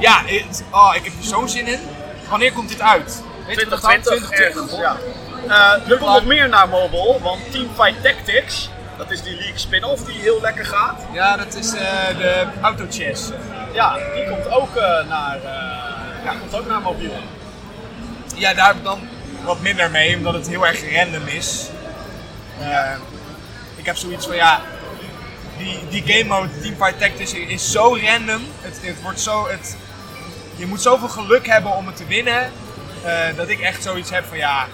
[0.00, 0.22] ja,
[0.70, 1.80] oh, ik heb er zo'n zin in.
[2.28, 3.22] Wanneer komt dit uit?
[3.48, 3.90] Weet je dat dan?
[3.90, 4.96] 2020 ergens, ja.
[5.48, 10.04] Eh, er komt nog meer naar mobile, want Teamfight Tactics, dat is die League spin-off
[10.04, 11.00] die heel lekker gaat.
[11.12, 13.30] Ja, dat is eh, de autochess.
[13.72, 15.38] Ja, die komt ook eh, naar,
[16.24, 17.12] ja, komt ook naar mobiel.
[18.34, 19.08] Ja, daar heb ik dan
[19.44, 21.68] wat minder mee, omdat het heel erg random is.
[23.76, 24.60] Ik heb zoiets van, ja,
[25.58, 28.42] die, die game mode Teamfight Tactics is zo random.
[28.60, 29.76] Het, het wordt zo, het,
[30.56, 32.52] je moet zoveel geluk hebben om het te winnen,
[33.04, 34.66] eh, dat ik echt zoiets heb van, ja,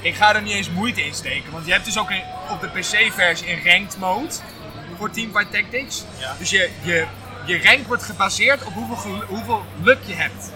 [0.00, 1.52] ik ga er niet eens moeite in steken.
[1.52, 4.28] Want je hebt dus ook een- op de PC-versie een ranked mode
[4.98, 6.04] voor Teamfight Tactics.
[6.18, 6.34] Ja.
[6.38, 7.06] Dus je, je,
[7.44, 10.50] je rank wordt gebaseerd op hoeveel, hoeveel luk je hebt.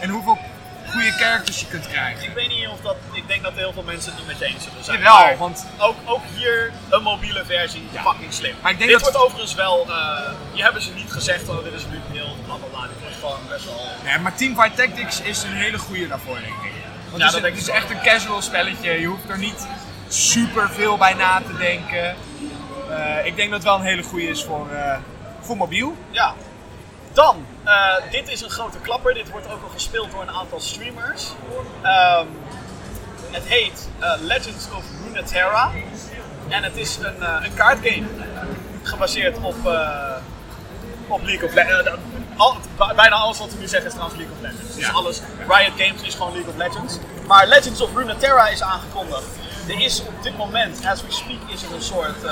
[0.00, 0.38] En hoeveel
[0.94, 2.22] goede characters je kunt krijgen.
[2.24, 4.44] Ik weet niet of dat, ik denk dat heel veel mensen het niet met je
[4.44, 4.98] eens zullen zijn.
[4.98, 8.54] Jawel, maar want ook, ook hier een mobiele versie, fucking slim.
[8.62, 11.64] Maar ik denk dit dat- wordt overigens wel, eh hier hebben ze niet gezegd, oh
[11.64, 13.86] dit is heel bla bla bla, dit wordt gewoon best wel...
[14.04, 16.72] Nee, maar Teamfight Tactics is een hele goede daarvoor, denk ik.
[17.10, 19.00] Want Ja, het, dat is, het is echt een casual spelletje.
[19.00, 19.66] Je hoeft er niet
[20.08, 22.16] super veel bij na te denken.
[22.90, 24.96] Eh, ik denk dat het wel een hele goede is voor, eh,
[25.40, 25.96] voor mobiel.
[26.10, 26.34] Ja.
[27.14, 29.14] Dan, eh, dit is een grote klapper.
[29.14, 31.32] Dit wordt ook al gespeeld door een aantal streamers.
[31.82, 32.26] Ehm,
[33.30, 35.70] het heet eh, Legends of Runeterra.
[36.48, 38.06] En het is een, eh, een kaartgame.
[38.82, 39.54] Gebaseerd op,
[41.08, 41.90] op League of Legends.
[42.36, 44.74] al, bijna alles wat we nu zeggen is trouwens League of Legends.
[44.74, 44.92] Dus Ja.
[44.92, 46.98] alles, Riot Games is gewoon League of Legends.
[47.26, 49.24] Maar Legends of Runeterra is aangekondigd.
[49.68, 52.24] Er is op dit moment, as we speak, is er een soort...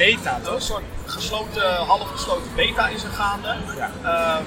[0.00, 3.54] Beta, een soort gesloten, halfgesloten beta is er gaande.
[3.76, 3.90] Ja.
[4.04, 4.42] Ehm,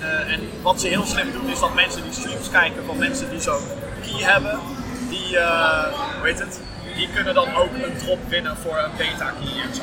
[0.00, 3.30] eh, en wat ze heel slim doen is dat mensen die streams kijken van mensen
[3.30, 3.64] die zo'n
[4.02, 4.60] key hebben,
[5.08, 5.82] die, eh,
[6.16, 6.60] hoe heet het,
[6.96, 9.82] die kunnen dan ook een drop winnen voor een beta key en zo.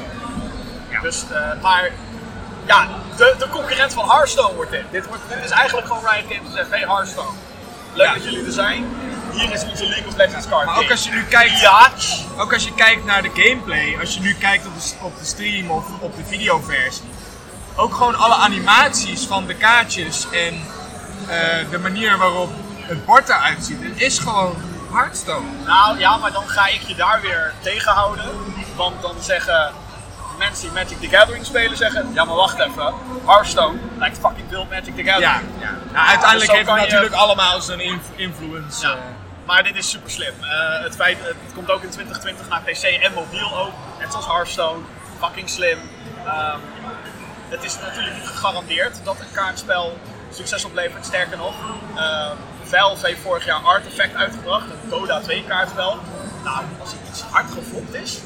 [1.02, 1.92] Dus, eh, maar
[2.66, 4.84] ja, de, de concurrent van Hearthstone wordt dit.
[4.92, 7.38] Dit, wordt, dit is eigenlijk gewoon Riot Games die zegt, hey Hearthstone,
[7.94, 8.14] leuk Ja.
[8.14, 8.86] dat jullie er zijn.
[9.36, 11.90] Hier is onze League of Legends card Maar ook als je nu kijkt, Ja,
[12.38, 15.26] ook als je kijkt naar de gameplay, als je nu kijkt op de, op de
[15.26, 17.04] stream of op de videoversie,
[17.76, 20.62] ook gewoon alle animaties van de kaartjes en
[21.28, 22.50] eh, de manier waarop
[22.82, 24.56] het bord eruit ziet, het is gewoon
[24.94, 25.46] Hearthstone.
[25.66, 28.26] Nou ja, maar dan ga ik je daar weer tegenhouden.
[28.76, 29.72] Want dan zeggen
[30.38, 32.94] mensen die Magic the Gathering spelen, zeggen: Ja, maar wacht even,
[33.26, 35.50] Hearthstone lijkt fucking veel Magic the Ja, Gathering.
[35.60, 35.70] ja.
[35.94, 38.88] Nou, uiteindelijk Dus heeft het je- natuurlijk allemaal zijn inf- influence.
[38.88, 38.94] Ja.
[38.94, 38.98] eh.
[39.46, 40.34] Maar dit is super slim.
[40.42, 43.72] Eh, het, feit, het komt ook in 2020 naar PC en mobiel ook.
[44.00, 44.80] Net zoals Hearthstone.
[45.20, 45.78] Fucking slim.
[46.26, 46.60] Ehm,
[47.50, 49.98] het is natuurlijk niet gegarandeerd dat een kaartspel
[50.32, 51.06] succes oplevert.
[51.06, 51.54] Sterker nog,
[51.96, 54.66] ehm, Valve heeft vorig jaar Artifact uitgebracht.
[54.70, 56.00] Een Dota 2 kaartspel.
[56.44, 58.20] Nou, als het iets hard geflopt is,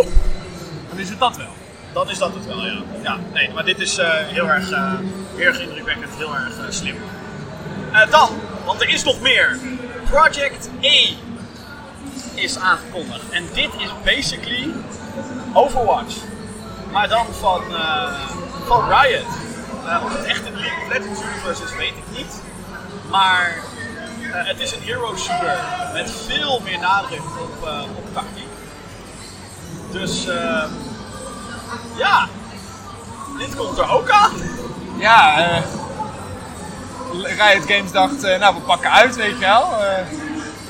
[0.88, 1.54] dan is het dat wel.
[1.92, 2.82] dan is dat het wel, ja.
[3.02, 4.92] ja nee, maar dit is eh, heel, erg, eh,
[5.36, 6.96] heel erg indrukwekkend, heel erg eh, slim.
[7.92, 8.28] Eh, dan,
[8.64, 9.58] want er is nog meer.
[10.10, 11.16] Project A
[12.34, 13.30] is aangekondigd.
[13.30, 14.74] En dit is basically
[15.52, 16.14] Overwatch.
[16.92, 18.12] Maar dan van, eh,
[18.66, 19.26] van Riot.
[19.86, 20.56] Eh, of het echt een
[20.88, 22.42] League of universe is, weet ik niet.
[23.10, 23.56] Maar
[24.32, 25.58] eh, het is een hero shooter
[25.92, 28.46] met veel meer nadruk op, op tactiek.
[29.92, 30.64] Dus eh,
[31.96, 32.28] ja,
[33.38, 34.32] dit komt er ook aan.
[34.98, 35.62] Ja, eh
[37.24, 39.82] Riot Games dacht, eh, nou we pakken uit, weet je wel.
[39.84, 39.98] Eh,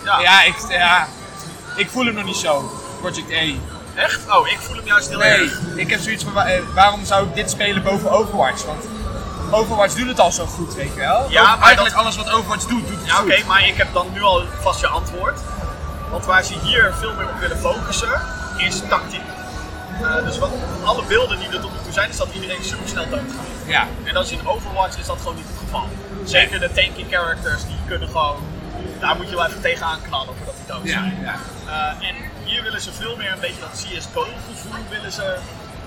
[0.04, 1.06] Ja, ja, ik, ja,
[1.76, 3.54] ik voel hem nog niet zo, Project A.
[4.00, 4.20] echt?
[4.30, 5.60] Oh, ik voel hem juist heel Nee, erg.
[5.76, 8.64] ik heb zoiets van, eh, waarom zou ik dit spelen boven Overwatch?
[8.64, 8.84] Want
[9.50, 11.26] Overwatch doet het al zo goed, weet je wel.
[11.30, 14.06] Ja, Eigenlijk dat- alles wat Overwatch doet, doet het Ja, oké, maar ik heb dan
[14.12, 15.40] nu al vast je antwoord.
[16.10, 18.20] Want waar ze hier veel meer op willen focussen,
[18.56, 19.20] is tactiek.
[20.24, 20.50] Dus wat,
[20.84, 23.46] alle beelden die er tot nu toe zijn, is dat iedereen super snel doodgaat.
[23.66, 25.88] Ja, En dat is in Overwatch is dat gewoon niet het geval.
[26.26, 28.36] Zeker de tanky characters, die kunnen gewoon...
[29.00, 31.18] Daar moet je wel even tegenaan knallen voordat die dood ja, zijn.
[31.22, 31.36] ja.
[31.66, 32.14] Eh, en
[32.44, 35.38] hier willen ze veel meer een beetje dat CSGO-gevoel willen ze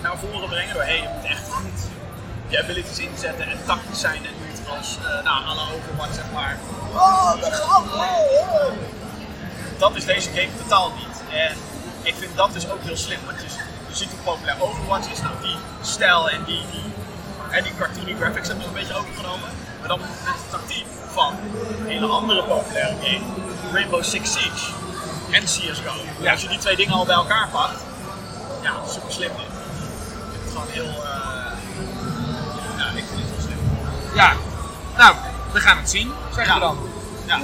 [0.02, 0.74] naar voren brengen.
[0.74, 1.88] Door hey, je moet echt goed
[2.48, 6.58] je abilities inzetten en tactisch zijn en niet Zoals uh, nou, alle Overwatch, zeg maar.
[6.94, 7.34] Oh!
[7.68, 8.72] Oh.
[9.78, 11.24] Dat is deze game totaal niet.
[11.32, 11.56] En
[12.02, 13.20] ik vind dat dus ook heel slim.
[13.26, 13.48] Want je,
[13.90, 15.22] je ziet hoe populair Overwatch is.
[15.22, 16.94] Nou, die stijl en die, die,
[17.52, 19.50] en die cartoony graphics hebben ze een beetje overgenomen.
[19.80, 21.34] Maar dan met het tactiek van
[21.80, 23.26] een hele andere populaire game,
[23.74, 24.72] Rainbow Six Siege
[25.32, 25.94] en CSGO.
[26.20, 26.32] Ja.
[26.32, 27.82] Als je die twee dingen al bij elkaar pakt,
[28.62, 29.46] ja, super slim dit.
[29.46, 29.52] Ik
[30.32, 31.52] vind het gewoon heel, uh,
[32.78, 33.58] ja, ik vind het heel slim.
[34.16, 34.34] Ja,
[34.98, 35.16] nou,
[35.52, 36.78] we gaan het zien, zeg je dan.
[37.26, 37.40] Ja.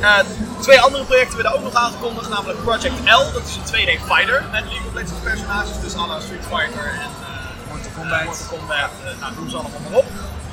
[0.00, 0.18] Uh,
[0.66, 4.44] twee andere projecten werden ook nog aangekondigd, namelijk Project L, dat is een 2D fighter
[4.52, 8.24] met League of Legends personages, dus alle Street Fighter en uh, Mortal Kombat.
[8.24, 10.06] Mortal Kombat, nou doen ze allemaal maar op.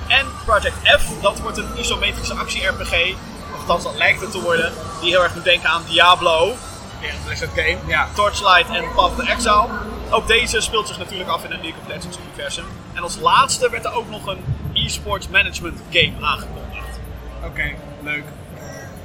[0.07, 3.13] En Project F, dat wordt een isometrische actie-RPG,
[3.53, 6.55] of althans dat lijkt het te worden, die heel erg doet denken aan Diablo,
[7.01, 8.07] weer een Blizzard game, ja.
[8.13, 9.67] Torchlight en Path of Exile.
[10.09, 12.65] Ook deze speelt zich natuurlijk af in een League of Legends universum.
[12.93, 14.43] En als laatste werd er ook nog een
[14.73, 16.99] e-sports management game aangekondigd.
[17.43, 18.23] Oké, leuk.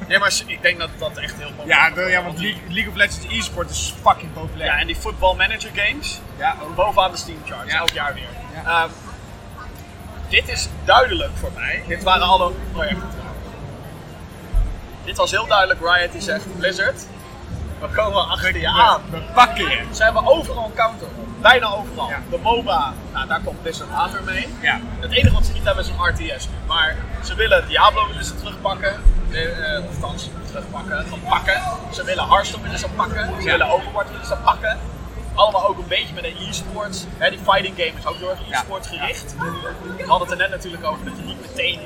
[0.08, 2.96] Nee, maar ik denk dat dat echt heel populair Ja, ja want League, League of
[2.96, 4.72] Legends e-sport is fucking populair.
[4.72, 7.78] Ja, en die football manager games, Ja, bovenaan de Steam charts, Ja.
[7.78, 8.28] elk jaar weer.
[8.64, 8.82] Ja.
[8.82, 8.90] Ehm,
[10.30, 11.82] dit is duidelijk voor mij.
[11.88, 13.08] Dit waren alle projecten.
[15.04, 15.80] Dit was heel duidelijk.
[15.80, 17.06] Riot die zegt: Blizzard,
[17.80, 19.00] we komen achter je aan.
[19.10, 19.84] We pakken je.
[19.92, 21.06] Ze hebben overal een counter.
[21.06, 21.42] op.
[21.42, 22.08] Bijna overal.
[22.08, 22.18] Ja.
[22.30, 24.48] De MOBA, nou, daar komt Blizzard later mee.
[24.60, 24.80] Ja.
[25.00, 26.54] Het enige wat ze niet hebben is een RTS nu.
[26.66, 29.00] Maar ze willen Diablo willen ze terugpakken.
[29.30, 31.62] Eh, eh, althans, terugpakken, van pakken.
[31.92, 33.26] Ze willen Hearthstone willen ze pakken.
[33.26, 33.50] Ze Ja.
[33.50, 34.78] willen Overwatch willen ze pakken.
[35.40, 37.04] Allemaal ook een beetje met de e-sports.
[37.18, 39.34] Hè, die fighting game is ook heel erg e-sports gericht.
[39.96, 41.80] We hadden het er net natuurlijk over dat je niet meteen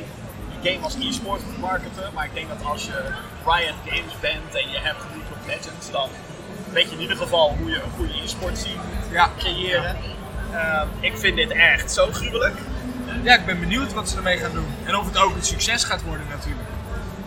[0.61, 2.11] die game als e-sport moet marketen.
[2.15, 2.97] Maar ik denk dat als je
[3.47, 6.09] Riot Games bent en je hebt League of Legends, dan
[6.73, 9.31] weet je in ieder geval hoe je een goede e-sport scene moet Ja.
[9.39, 9.97] creëren.
[10.53, 12.57] Ehm, ik vind dit echt zo gruwelijk.
[13.23, 14.75] Ja, ik ben benieuwd wat ze ermee gaan doen.
[14.85, 16.69] En of het ook een succes gaat worden natuurlijk.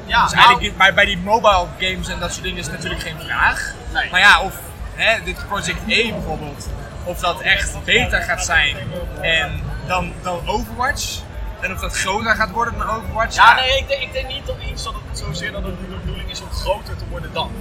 [0.05, 3.01] Ja, Dus nou, eigenlijk bij, bij die mobile games en dat soort dingen is natuurlijk
[3.01, 3.73] geen vraag.
[3.93, 4.09] Nee.
[4.11, 4.55] Maar ja, of
[4.97, 6.67] hè, dit Project E bijvoorbeeld,
[7.03, 8.75] of dat echt beter gaat zijn
[9.21, 11.19] en dan, dan Overwatch.
[11.59, 13.35] En of dat groter gaat worden dan Overwatch.
[13.35, 15.85] Ja, nee, ik denk, ik denk niet dat iets dat het zozeer dat het de
[15.85, 17.51] bedoeling is om groter te worden dan.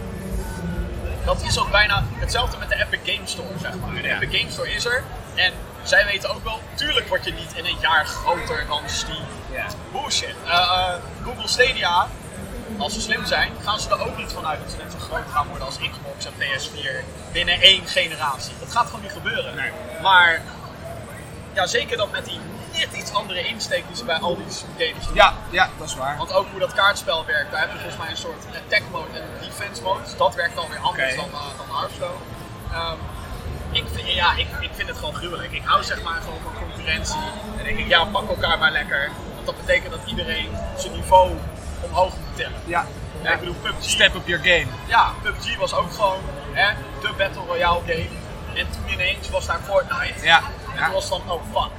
[1.24, 4.02] Dat is ook bijna hetzelfde met de Epic Game Store, zeg maar.
[4.02, 4.20] De Ja.
[4.20, 5.02] Epic Game Store is er
[5.34, 9.24] en zij weten ook wel, tuurlijk word je niet in een jaar groter dan Steam.
[9.52, 9.66] Ja.
[9.92, 10.34] Bullshit.
[10.44, 12.06] Eh, eh, Google Stadia,
[12.78, 15.30] als ze slim zijn, gaan ze er ook niet vanuit dat ze net zo groot
[15.30, 18.54] gaan worden als Xbox en PS4 binnen één generatie.
[18.60, 19.54] Dat gaat gewoon niet gebeuren.
[19.54, 19.70] Nee.
[20.02, 20.42] Maar
[21.54, 22.40] ja, zeker dat met die
[22.72, 24.46] net iets andere insteek die ze bij al die
[24.78, 25.14] games doen.
[25.14, 26.16] Ja, ja, dat is waar.
[26.16, 29.18] Want ook hoe dat kaartspel werkt, daar heb je volgens mij een soort attack mode
[29.18, 30.02] en defense mode.
[30.02, 31.16] Dus dat werkt alweer anders Oké.
[31.16, 32.20] dan, uh, dan Hearthstone.
[32.72, 32.96] Ehm,
[33.70, 35.52] ik, vind, ja, ik, ik vind het gewoon gruwelijk.
[35.52, 37.24] Ik hou zeg maar gewoon van concurrentie.
[37.58, 39.10] En denk ik, ja, pak elkaar maar lekker.
[39.34, 41.30] Want dat betekent dat iedereen zijn niveau
[41.88, 42.60] omhoog moet tillen.
[42.64, 42.86] Ja.
[43.22, 44.66] Ja, ik bedoel, PUBG, Step up your game.
[44.86, 46.18] ja, PUBG was ook gewoon
[46.52, 48.06] hè, de Battle Royale game.
[48.54, 50.24] En toen ineens was daar Fortnite.
[50.24, 50.38] Ja.
[50.38, 50.84] En ja.
[50.84, 51.70] toen was van, oh fuck.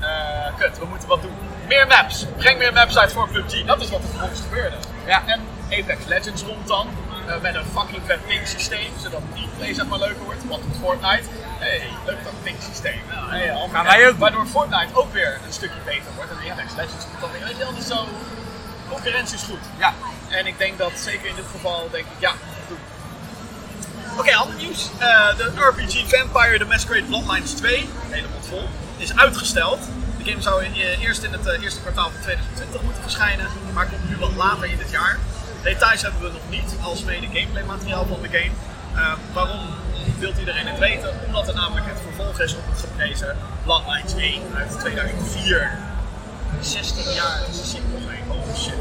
[0.00, 1.34] Eh, kut, we moeten wat doen.
[1.68, 2.26] Meer maps.
[2.36, 3.64] Breng meer maps uit voor PUBG.
[3.64, 4.76] Dat is wat er vervolgens gebeurde.
[5.06, 5.22] Ja.
[5.26, 5.40] En
[5.70, 6.88] Apex Legends komt dan.
[7.28, 8.90] eh, met een fucking vet ping systeem.
[9.02, 10.44] Zodat die play zeg maar leuker wordt.
[10.48, 11.28] Wat doet Fortnite?
[11.58, 13.00] hey, leuk dat ping systeem.
[13.14, 14.18] Nou, hey, Gaan wij ook.
[14.18, 16.30] Waardoor Fortnite ook weer een stukje beter wordt.
[16.30, 17.44] En Apex Legends komt dan weer.
[17.44, 18.06] Weet je wel, zo...
[18.92, 19.58] Concurrentie is goed.
[19.78, 19.94] Ja.
[20.28, 22.32] En ik denk dat zeker in dit geval, denk ik, ja,
[22.68, 22.78] doen.
[24.18, 24.90] Oké, ander nieuws.
[24.98, 29.78] Eh, de RPG Vampire The Masquerade Bloodlines 2, helemaal vol, is uitgesteld.
[30.18, 33.46] De game zou in- eh, eerst in het eh, eerste kwartaal van 2020 moeten verschijnen,
[33.72, 35.18] maar komt nu wat later in dit jaar.
[35.62, 38.50] Details hebben we nog niet, als mede gameplay materiaal van de game.
[38.94, 39.60] Eh, waarom
[40.18, 41.10] wilt iedereen het weten?
[41.26, 45.70] Omdat het namelijk het vervolg is op het geprezen Bloodlines 1 uit 2004.
[46.60, 48.20] 16 jaar is de sequel mee.
[48.28, 48.74] Holy shit.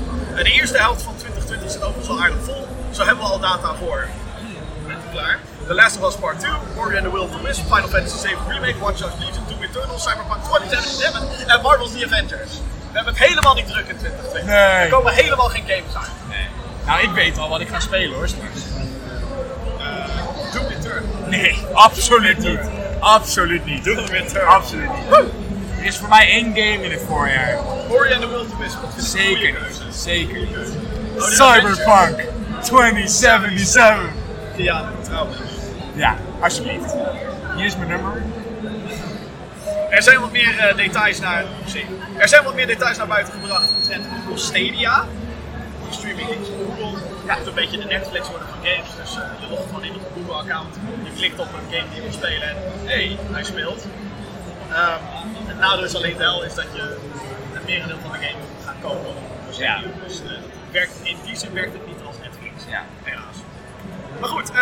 [0.61, 2.67] Eerste helft van 2020 zit overigens al aardig vol.
[2.91, 4.07] Zo hebben we al data voor.
[4.87, 5.39] Bent u klaar?
[5.67, 8.27] The Last of Us Part 2, Ori and the Will of the Wisp, Final Fantasy
[8.27, 12.51] VII Remake, Watch Dogs Legion 2 Eternal, Cyberpunk 2077 en Marvel's The Avengers.
[12.89, 14.43] We hebben het helemaal niet druk in 2020.
[14.43, 14.57] Nee.
[14.57, 16.11] Er komen helemaal geen games uit.
[16.29, 16.47] Nee.
[16.85, 18.59] Nou, ik weet al wat ik ga spelen hoor straks.
[20.53, 21.15] Doom Eternal.
[21.27, 22.59] Nee, absoluut niet.
[22.99, 23.83] Absoluut niet.
[23.83, 24.53] Doom Eternal.
[24.53, 25.40] Absoluut niet.
[25.81, 27.57] Er is voor mij één game in het voorjaar.
[27.89, 28.81] Ori and the Will of the Wisp.
[28.81, 29.95] Dat vind ik een goede Zeker niet.
[29.95, 30.57] Zeker niet.
[31.17, 32.23] Oh, Cyberpunk
[32.63, 34.09] 2077.
[34.55, 35.37] Ja, trouwens.
[35.93, 36.95] Ja, alsjeblieft.
[37.55, 38.23] Hier is mijn nummer.
[39.89, 41.43] Er zijn wat meer eh, details naar.
[42.17, 45.05] Er zijn wat meer details naar buiten gebracht omtrent Google Stadia.
[45.83, 46.99] Die streaming dienst van Google.
[47.27, 48.89] Ja, moet een beetje de Netflix worden van games.
[49.01, 50.75] Dus eh, je logt gewoon in op een Google account.
[51.03, 52.55] Je klikt op een game die je wil spelen en
[52.85, 53.85] hé, hey, hij speelt.
[54.71, 54.99] Ehm,
[55.45, 56.97] het nadeel is alleen wel is dat je
[57.53, 59.87] het merendeel van de game gaat kopen op Google Stadia.
[60.05, 60.39] Dus het
[60.71, 62.63] werkt, in die zin werkt het niet als Netflix.
[62.69, 62.83] Ja.
[63.03, 63.35] Helaas.
[64.19, 64.57] Maar goed, eh,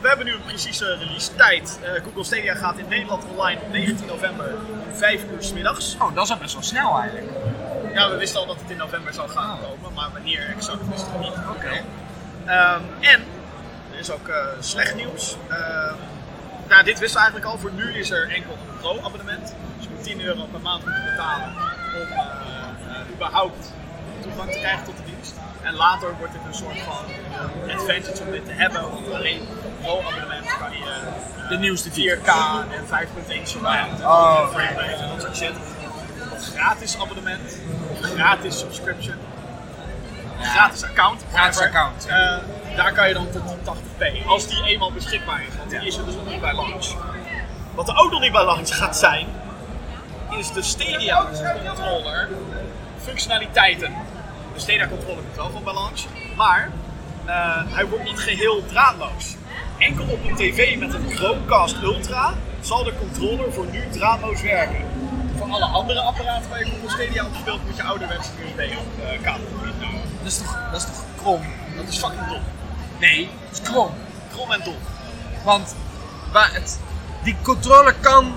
[0.00, 1.78] we hebben nu een precieze release tijd.
[1.82, 5.96] Eh, Google Stadia gaat in Nederland online op 19 november om 5 uur 's middags.
[6.00, 7.30] Oh, dat is al best wel snel eigenlijk.
[7.94, 11.12] Ja, we wisten al dat het in november zou gaan komen, maar wanneer exact wisten
[11.12, 11.34] we niet.
[11.56, 11.84] Oké.
[12.46, 13.24] Ehm, en
[13.92, 15.36] er is ook slecht nieuws.
[15.48, 15.94] Ehm,
[16.68, 17.58] nou, dit wisten we eigenlijk al.
[17.58, 19.54] Voor nu is er enkel een pro-abonnement.
[19.76, 22.26] Dus je moet 10 euro per maand moeten betalen om eh,
[22.96, 23.72] eh, überhaupt
[24.22, 25.34] toegang te krijgen tot de dienst.
[25.62, 27.04] En later wordt dit een soort van
[27.70, 28.80] advantage om dit te hebben.
[28.90, 29.40] Want alleen
[29.80, 32.28] pro-abonnement kan je eh, De nieuwste 4K
[32.70, 34.48] en 5.1 surround en Oh.
[34.56, 35.52] en dat soort shit.
[36.54, 37.56] Gratis abonnement,
[38.00, 39.14] gratis subscription,
[40.44, 41.24] gratis account.
[41.32, 42.06] Gratis account.
[42.06, 42.36] Eh,
[42.76, 45.56] daar kan je dan tot 1080p, als die eenmaal beschikbaar is.
[45.58, 46.86] Want die is er dus nog niet bij launch.
[47.74, 49.26] Wat er ook nog niet bij launch gaat zijn,
[50.30, 51.26] is de Stadia
[51.64, 52.28] controller
[53.02, 53.94] functionaliteiten.
[54.54, 56.00] De Stadia controller komt wel van bij launch,
[56.36, 56.70] maar
[57.24, 59.36] eh, hij wordt niet geheel draadloos.
[59.78, 64.84] Enkel op een tv met een Chromecast Ultra zal de controller voor nu draadloos werken.
[65.36, 70.01] Voor alle andere apparaten waar je Google Stadia op speelt, moet je ouderwetse USB-kabel inhouden.
[70.22, 71.42] Dat is toch, dat is toch krom?
[71.76, 72.42] Dat is fucking dom.
[72.98, 73.90] Nee, dat is krom.
[74.32, 74.76] Krom en dom.
[75.44, 75.74] Want
[76.32, 76.78] waar het,
[77.22, 78.34] die controller kan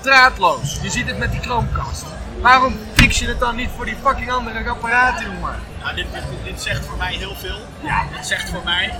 [0.00, 0.78] draadloos.
[0.82, 2.04] Je ziet het met die Chromecast.
[2.40, 5.54] Waarom fix je het dan niet voor die fucking andere apparaten, jongen?
[5.82, 7.58] Nou, dit, dit, dit zegt voor mij heel veel.
[7.82, 8.04] Ja.
[8.16, 8.94] Dit zegt voor mij,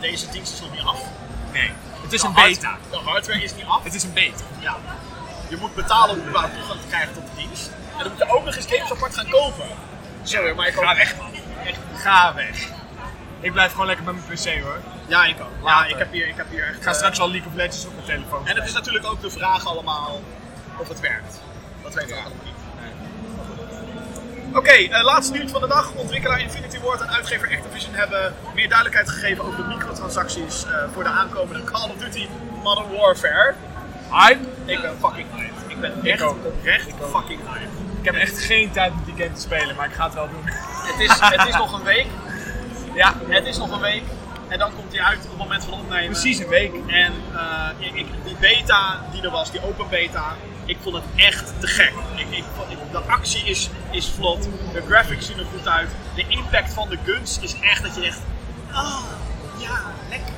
[0.00, 1.00] deze dienst is nog niet af.
[1.52, 1.70] Nee,
[2.02, 2.76] het is De een hard- beta.
[2.90, 3.84] De hardware is niet af.
[3.84, 4.42] Het is een beta.
[4.58, 4.76] Ja.
[5.48, 7.70] Je moet betalen om überhaupt toegang te krijgen tot de dienst.
[7.96, 9.66] En dan moet je ook nog eens games apart gaan kopen.
[10.28, 11.30] Sorry, maar ik Ga weg, man.
[11.64, 12.68] Echt, Ga weg.
[13.40, 14.78] Ik blijf gewoon lekker met mijn PC hoor.
[15.06, 15.66] ja, ik ook.
[15.68, 16.76] Ja, ik heb hier, ik heb hier echt...
[16.76, 18.46] Ik ga eh, straks al League of Legends op mijn telefoon.
[18.46, 20.22] En het is natuurlijk ook de vraag allemaal
[20.76, 21.40] of het werkt.
[21.82, 22.56] Dat weten we allemaal niet.
[24.56, 25.92] Oké, eh, laatste nieuws van de dag.
[25.92, 31.02] Ontwikkelaar Infinity Ward en uitgever Activision hebben meer duidelijkheid gegeven over de microtransacties eh, voor
[31.02, 32.28] de aankomende Call of Duty
[32.62, 33.54] Modern Warfare.
[34.10, 34.40] Hype?
[34.64, 35.54] Ik ben fucking hyped.
[35.66, 37.87] Ik ben echt oprecht fucking hyped.
[37.98, 40.28] Ik heb echt geen tijd om die game te spelen, maar ik ga het wel
[40.30, 40.44] doen.
[40.90, 42.06] Het is, het is nog een week.
[42.94, 44.02] Ja, Het is nog een week.
[44.48, 46.10] En dan komt hij uit op het moment van opnemen.
[46.10, 46.72] precies een week.
[46.86, 50.24] En eh, ik, ik- die beta die er was, die open beta,
[50.64, 51.92] ik vond het echt te gek.
[52.16, 52.44] Ik,
[52.92, 56.98] de actie is, is vlot, de graphics zien er goed uit, de impact van de
[57.04, 58.18] guns is echt dat je echt,
[58.72, 58.98] ah,
[59.58, 60.32] ja, lekker.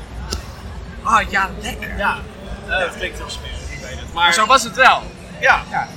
[1.02, 1.96] Ah ja, lekker.
[1.96, 2.18] Ja,
[2.68, 4.12] eh, het klinkt heel smerig, ik weet het.
[4.12, 5.02] Maar Maar zo was het wel.
[5.40, 5.88] ja, Ja.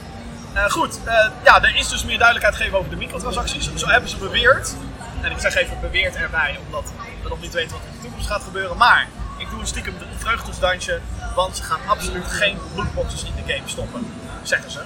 [0.53, 3.69] Eh, goed, eh, ja, er is dus meer duidelijkheid gegeven over de microtransacties.
[3.75, 4.73] Zo hebben ze beweerd.
[5.21, 6.91] En ik zeg even beweerd erbij, omdat
[7.23, 8.77] we nog niet weten wat er in de toekomst gaat gebeuren.
[8.77, 10.99] Maar ik doe een stiekem een vreugdesdansje,
[11.35, 14.79] want ze gaan absoluut geen lootboxes in de game stoppen, zeggen ze.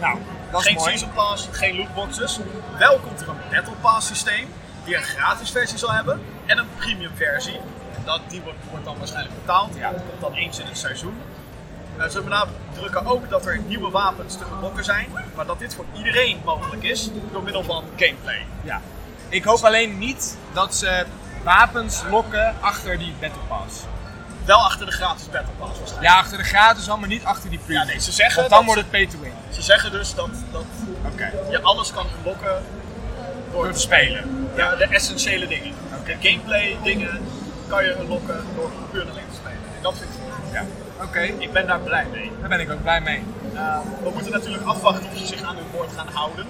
[0.00, 0.18] Nou,
[0.50, 0.90] dat is Geen mooi.
[0.90, 2.38] season pass, geen lootboxes.
[2.78, 4.52] Wel komt er een battle pass systeem,
[4.84, 7.60] die een gratis versie zal hebben en een premium versie.
[8.04, 9.76] Dat, die wordt, wordt dan waarschijnlijk betaald.
[9.76, 11.20] Ja, dat komt dan eens in het seizoen.
[12.00, 15.84] Eh, ze benadrukken ook dat er nieuwe wapens te unlocken zijn, maar dat dit voor
[15.96, 18.46] iedereen mogelijk is door middel van gameplay.
[18.62, 18.80] Ja.
[19.28, 21.04] Ik hoop alleen niet dat ze
[21.42, 23.74] wapens lokken achter die Battle Pass.
[24.44, 26.12] Wel achter de gratis battle pass waarschijnlijk.
[26.12, 27.80] Ja, achter de gratis al, maar niet achter die premium.
[27.86, 29.32] Ja, nee, ze zeggen, Want dan dat- wordt het pay to win.
[29.50, 30.64] Ze zeggen dus dat, dat
[31.12, 31.32] Oké.
[31.50, 32.62] je alles kan unlocken
[33.52, 34.48] door Door te spelen.
[34.56, 35.74] Ja, de essentiële dingen.
[36.04, 37.20] De gameplay dingen
[37.68, 39.58] kan je unlocken door puur en alleen te spelen.
[39.76, 40.52] En dat vind ik goed.
[40.52, 40.64] Ja.
[41.02, 42.32] Oké, Ik ben daar blij mee.
[42.40, 43.22] daar ben ik ook blij mee.
[43.54, 46.46] Uh, we moeten natuurlijk afwachten of ze zich aan hun woord gaan houden.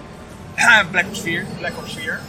[0.91, 1.47] Black Ops 4.
[1.59, 2.21] Black Ops 4.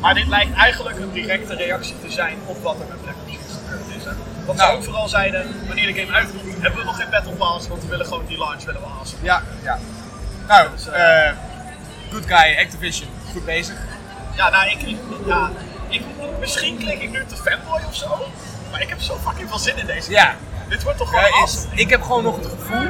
[0.00, 3.30] Maar dit lijkt eigenlijk een directe reactie te zijn op wat er met Black Ops
[3.32, 4.04] 4 gebeurd is.
[4.04, 4.10] Hè?
[4.46, 4.76] Want ze Nou.
[4.76, 7.88] ook vooral zeiden, wanneer de game uitkomt, hebben we nog geen Battle Pass, want we
[7.88, 9.18] willen gewoon die launch willen we hassen.
[9.22, 9.78] Ja, ja.
[10.48, 11.34] Nou, Dus, eh, eh,
[12.12, 13.08] good guy, Activision.
[13.32, 13.76] Goed bezig.
[14.36, 14.96] Ja, nou, ik,
[15.26, 15.50] ja,
[15.88, 16.02] ik,
[16.40, 18.26] misschien klink ik nu te fanboy of zo,
[18.70, 20.34] maar ik heb zo fucking veel zin in deze Ja.
[20.72, 22.88] Dit wordt toch gewoon Ja, is, ik heb gewoon nog het gevoel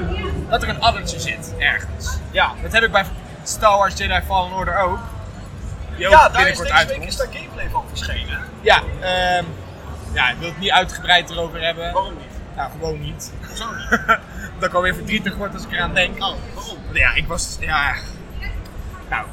[0.49, 2.19] dat er een addertje zit, ergens.
[2.31, 3.05] Ja, Dat heb ik bij
[3.43, 4.99] Star Wars Jedi Fallen Order ook.
[5.97, 8.39] Die ook ja daar is deze week is daar gameplay van verschenen.
[8.61, 9.45] Ja, ehm,
[10.13, 11.93] ja, ik wil het niet uitgebreid erover hebben.
[11.93, 12.57] Waarom niet?
[12.57, 13.33] Nou, gewoon niet.
[13.47, 14.01] Hoezo niet?
[14.59, 16.15] dat ik alweer verdrietig word als ik eraan denk.
[16.23, 16.77] Oh, waarom?
[16.93, 17.57] Ja, ik was.
[17.61, 17.95] Ja.
[19.11, 19.27] Nou,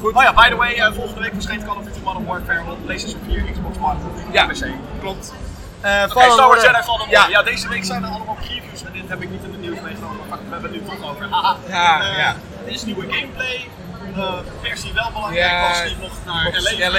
[0.00, 0.14] goed.
[0.14, 2.84] Oh ja, by the way, eh, volgende week verschijnt Call of Duty Modern Warfare op
[2.84, 3.98] PlayStation 4, Xbox One,
[4.32, 4.46] Ja.
[4.46, 4.66] PC.
[5.00, 5.32] klopt.
[5.80, 7.26] Eh Oké, Star Wars Jedi Fallen Ja.
[7.28, 9.80] Ja, deze week zijn er allemaal previews en dit heb ik niet in de nieuws
[9.80, 10.28] meegenomen.
[10.28, 11.28] Maar we hebben het nu toch over.
[11.30, 11.56] Haha.
[11.68, 12.36] Ja, Eh, ja.
[12.64, 13.68] Dit is nieuwe gameplay.
[14.16, 16.98] Eh versie wel belangrijk Ja, was die mocht naar LA, LA,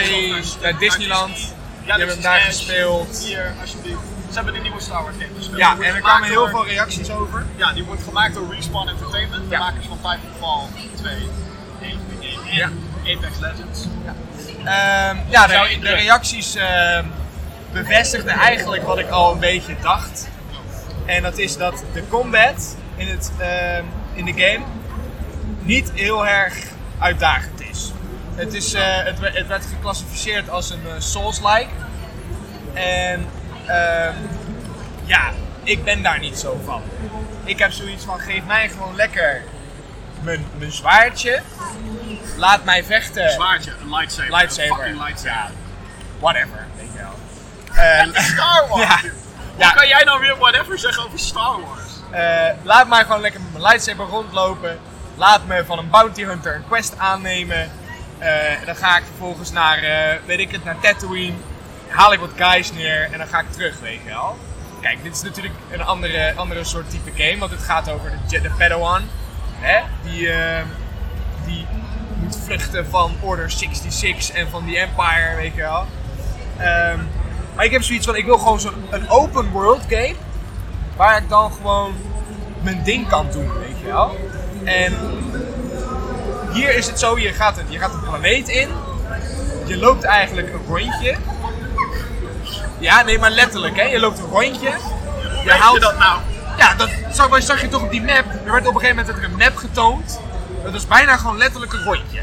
[0.62, 1.34] naar Disneyland.
[1.34, 1.56] Disney.
[1.82, 3.24] Die hebben hem daar gespeeld.
[3.28, 4.00] Hier, alsjeblieft.
[4.30, 5.58] Ze hebben de nieuwe Star Wars game gespeeld.
[5.60, 7.46] ja en er kwamen heel door- veel reacties over.
[7.56, 9.60] Ja, die wordt gemaakt door Respawn Entertainment, de Ja.
[9.60, 10.64] makers van Titanfall
[10.96, 11.30] 2,
[11.82, 12.00] 1
[12.50, 12.70] en Ja.
[13.02, 13.86] Apex Legends.
[14.66, 17.06] Ehm, ja, de, de reacties ehm,
[17.72, 20.30] bevestigden eigenlijk wat ik al een beetje dacht.
[21.06, 24.66] En dat is dat de combat in, het, ehm, in de game
[25.62, 26.56] niet heel erg
[27.00, 27.92] uitdagend is.
[28.36, 31.70] Het, is eh, het, het werd geclassificeerd als een eh, Souls-like.
[32.74, 33.26] En
[33.66, 34.16] ehm,
[35.06, 35.32] ja,
[35.64, 36.82] ik ben daar niet zo van.
[37.44, 39.44] Ik heb zoiets van, geef mij gewoon lekker
[40.22, 41.42] mijn, mijn zwaardje.
[42.38, 43.32] Laat mij vechten.
[43.32, 44.32] Zwaardje, een lightsaber.
[44.32, 44.72] Lightsaber.
[44.72, 45.52] Een fucking lightsaber.
[45.52, 46.68] Ja, whatever,
[48.14, 48.82] Star Wars!
[48.84, 49.00] Ja.
[49.00, 49.12] Hoe
[49.58, 49.72] Ja.
[49.72, 51.88] kan jij nou weer whatever zeggen over Star Wars?
[52.12, 54.80] eh, laat mij gewoon lekker met mijn lightsaber rondlopen.
[55.16, 57.72] Laat me van een bounty hunter een quest aannemen.
[58.18, 58.32] Eh,
[58.66, 61.36] dan ga ik vervolgens naar, eh, weet ik het, naar Tatooine.
[61.88, 64.38] Haal ik wat guys neer en dan ga ik terug, weet je wel.
[64.82, 68.42] Kijk, dit is natuurlijk een andere, andere soort type game, want het gaat over de,
[68.42, 69.02] de Padawan.
[69.60, 69.80] Hè?
[70.04, 70.62] Die, eh,
[71.46, 71.68] die
[72.16, 75.88] moet vluchten van Order 66 en van the Empire, weet je wel.
[76.58, 77.00] Ehm,
[77.60, 80.16] maar ik heb zoiets van, ik wil gewoon zo'n een open world game.
[80.96, 81.94] Waar ik dan gewoon
[82.62, 84.18] mijn ding kan doen, weet je wel.
[84.64, 84.94] En
[86.52, 88.70] hier is het zo, je gaat een, je gaat een planeet in.
[89.66, 91.16] Je loopt eigenlijk een rondje.
[92.80, 93.84] Ja, nee, maar letterlijk, hè.
[93.84, 94.72] Je loopt een rondje.
[95.44, 96.20] Je haalt je dat nou?
[96.58, 98.26] ja, dat zag, zag je toch op die map.
[98.46, 100.20] Er werd op een gegeven moment werd er een map getoond.
[100.64, 102.22] Dat is bijna gewoon letterlijk een rondje.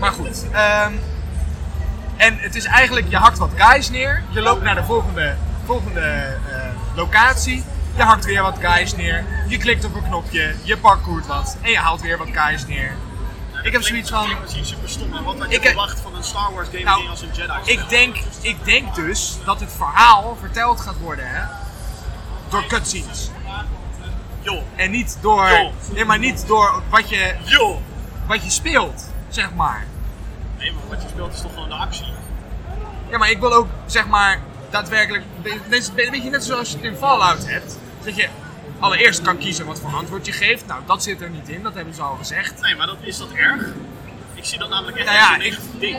[0.00, 0.46] Maar goed.
[0.52, 0.92] ehm,
[2.16, 4.22] en het is eigenlijk, je hakt wat guys neer.
[4.30, 7.64] Je loopt naar de volgende, volgende eh, locatie.
[7.96, 9.24] Je hakt weer wat guys neer.
[9.48, 10.54] Je klikt op een knopje.
[10.62, 11.56] Je parkourt wat.
[11.60, 12.92] En je haalt weer wat guys neer.
[13.62, 14.28] Ik heb zoiets van...
[14.40, 17.22] Misschien super stom, maar wat had je verwacht van een Star Wars game Nou, als
[17.22, 21.42] een Jedi Ik denk, ik denk dus dat het verhaal verteld gaat worden hè,
[22.48, 23.30] door cutscenes.
[24.40, 27.80] Joh, En niet door, nee, maar niet door wat je, joh!
[28.26, 29.86] wat je speelt, zeg maar.
[30.64, 32.12] Nee, maar wat je speelt is toch gewoon de actie?
[33.10, 34.40] Ja, maar ik wil ook, zeg maar,
[34.70, 35.24] daadwerkelijk,
[35.68, 37.78] is een beetje net zoals je het in Fallout hebt.
[38.04, 38.28] Dat je
[38.78, 40.66] allereerst kan kiezen wat voor antwoord je geeft.
[40.66, 42.60] Nou, dat zit er niet in, dat hebben ze al gezegd.
[42.60, 43.62] Nee, maar dat, is dat erg?
[44.34, 45.98] Ik zie dat namelijk echt Nou ja, als een ding.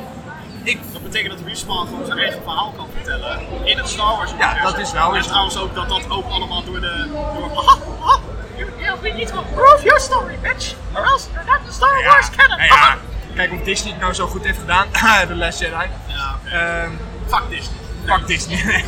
[0.64, 4.32] Ik, Dat betekent dat Respawn gewoon zijn eigen verhaal kan vertellen in het Star Wars
[4.38, 7.08] Ja, dat is wel- En trouwens ook dat dat ook allemaal door de...
[7.12, 8.20] Door, aha, aha,
[8.58, 10.74] you, yeah, we need to prove your story, bitch.
[10.94, 12.58] Or else you're not Star ja, Wars canon.
[12.58, 12.98] nou ja,
[13.36, 14.88] kijk of Disney het nou zo goed heeft gedaan,
[15.28, 15.86] The Last Jedi.
[16.08, 16.40] Ja.
[16.52, 16.92] Ehm
[17.28, 17.78] Fuck Disney.
[18.06, 18.64] fuck Disney.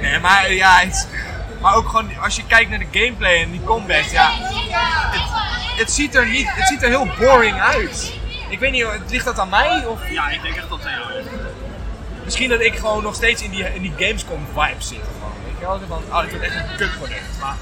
[0.00, 1.08] Nee, maar ja, het,
[1.60, 5.92] maar ook gewoon als je kijkt naar de gameplay en die combat, ja, het, het
[5.92, 8.12] ziet er niet, het ziet er heel boring uit.
[8.48, 11.22] Ik weet niet, ligt dat aan mij of Ja, ik denk echt dat zij jou
[12.24, 15.00] misschien dat ik gewoon nog steeds in die, in die Gamescom vibe zit.
[15.60, 17.38] Gewoon, Zo van, oh, dit wordt echt een kutproduct.
[17.40, 17.56] Maar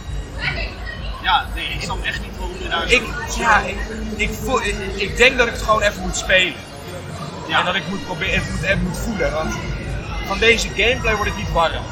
[1.23, 2.95] Ja, nee, ik snap echt niet waarom je daar zo...
[2.95, 3.03] ik,
[3.39, 3.77] ja, ik,
[4.16, 6.55] ik, voel, ik, ik denk dat ik het gewoon even moet spelen.
[7.49, 7.59] Ja.
[7.59, 9.33] En dat ik moet proberen, het moet, even moet voelen.
[9.33, 9.55] Want
[10.27, 11.85] van deze gameplay word ik niet warm.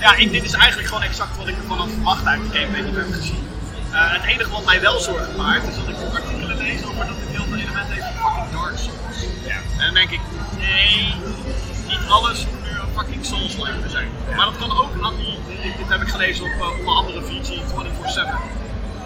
[0.00, 2.82] Ja, ik, dit is eigenlijk gewoon exact wat ik ervan had verwacht uit de gameplay
[2.82, 3.48] die we hebben gezien.
[3.92, 7.16] Eh, het enige wat mij wel zorgen baart, is dat ik artikelen lees over dat
[7.18, 9.18] dit heel veel elementen heeft van fucking Dark Souls.
[9.46, 9.58] Ja.
[9.78, 10.20] En dan denk ik,
[10.58, 11.14] nee,
[11.88, 14.08] niet alles hoeft nu een fucking Souls-like te zijn.
[14.36, 15.33] Maar dat kan ook, aan die,
[15.88, 17.62] dit, heb ik gelezen op uh, onder andere VG 24-7.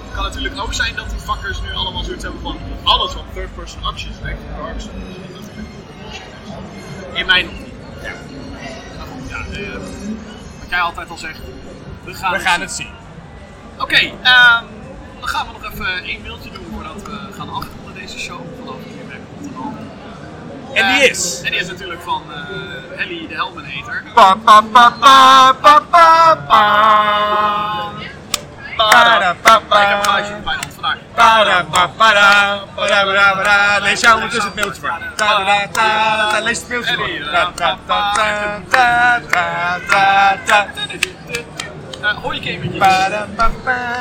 [0.08, 3.24] Het kan natuurlijk ook zijn dat die fuckers nu allemaal zoiets hebben van alles wat
[3.34, 4.94] third-person actions lijkt op Dark Souls.
[5.32, 5.50] Dat het
[6.10, 6.20] is.
[7.18, 7.74] In mijn optiek.
[8.02, 8.12] Ja.
[8.96, 9.72] Maar goed, ja, eh,
[10.58, 11.40] wat jij altijd al zegt,
[12.04, 12.60] we gaan, We gaan zien.
[12.60, 12.92] het zien.
[13.78, 14.64] Oké, ehm,
[15.18, 18.40] dan gaan we nog even één mailtje doen voordat we gaan afronden deze show.
[20.78, 21.40] En die Eh, is.
[21.44, 24.02] En die is natuurlijk van eh Helly de Helmenhater.
[24.14, 26.62] Pa, pa, pa, pa, pa, pa, pa.
[28.76, 29.80] Para, pa, pa.
[29.82, 30.96] Ik heb een glaasje in mijn hand vandaag.
[31.14, 33.80] Para, pa, para, para, para, para.
[33.80, 34.98] Lees jou ondertussen het mailtje voor.
[35.16, 36.40] Ta, ta, ta, ta.
[36.40, 37.08] Lees het mailtje voor.
[37.32, 40.66] Ta, ta, ta, ta, ta, ta, ta, ta.
[42.00, 42.60] Eh, hoi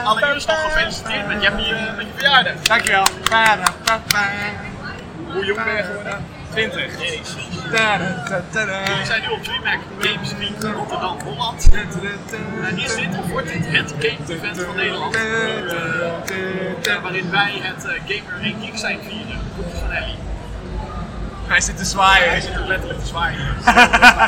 [0.04, 1.52] Allereerst nog pa, gefeliciteerd met je,
[1.98, 2.54] met verjaardag.
[2.62, 3.06] Dankjewel.
[5.34, 6.37] Hoe jong ben je geworden?
[6.58, 7.00] 20.
[7.00, 7.36] Jezus.
[7.72, 8.88] Ta, ta, ta, ta.
[8.90, 11.70] Jullie zijn nu op DreamHack Games Week Rotterdam, Holland.
[11.72, 15.16] En is dit of wordt dit het game event van Nederland?
[15.16, 15.22] Eh,
[16.82, 17.02] ta.
[17.02, 19.40] waarin wij het eh, Gamer en Geek zijn vieren.
[19.80, 20.16] Van Helly.
[21.48, 22.42] Hij zit te Hij zwaaien.
[22.42, 23.46] zit ook letterlijk te zwaaien.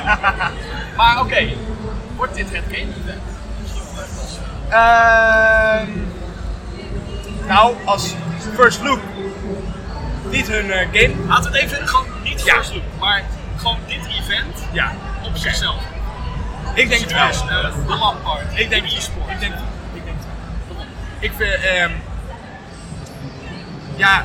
[0.97, 1.47] maar oké,
[2.15, 3.21] wordt dit het game event?
[4.69, 4.77] Eh,
[5.79, 5.87] Ehm,
[7.47, 8.13] nou, als
[8.55, 8.99] first look
[10.29, 11.27] niet hun eh, game.
[11.27, 12.55] Laten we het even gewoon niet Ja.
[12.55, 13.23] look, maar
[13.57, 14.91] gewoon dit event Ja,
[15.23, 15.83] op zichzelf.
[16.73, 17.27] ik denk het wel.
[17.27, 19.29] Eh, de Lampard, Ik denk e-sport.
[19.31, 19.61] Ik denk het.
[19.93, 20.27] Ik denk het.
[21.19, 21.91] Ik vind, ehm,
[23.95, 24.23] ja,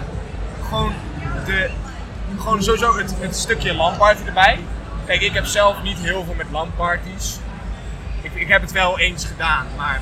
[0.68, 0.92] gewoon,
[1.46, 1.70] de,
[2.38, 4.60] gewoon sowieso het, het stukje LAN-party erbij.
[5.06, 7.38] Kijk, ik heb zelf niet heel veel met LAN-parties.
[8.22, 10.00] Ik, ik heb het wel eens gedaan, maar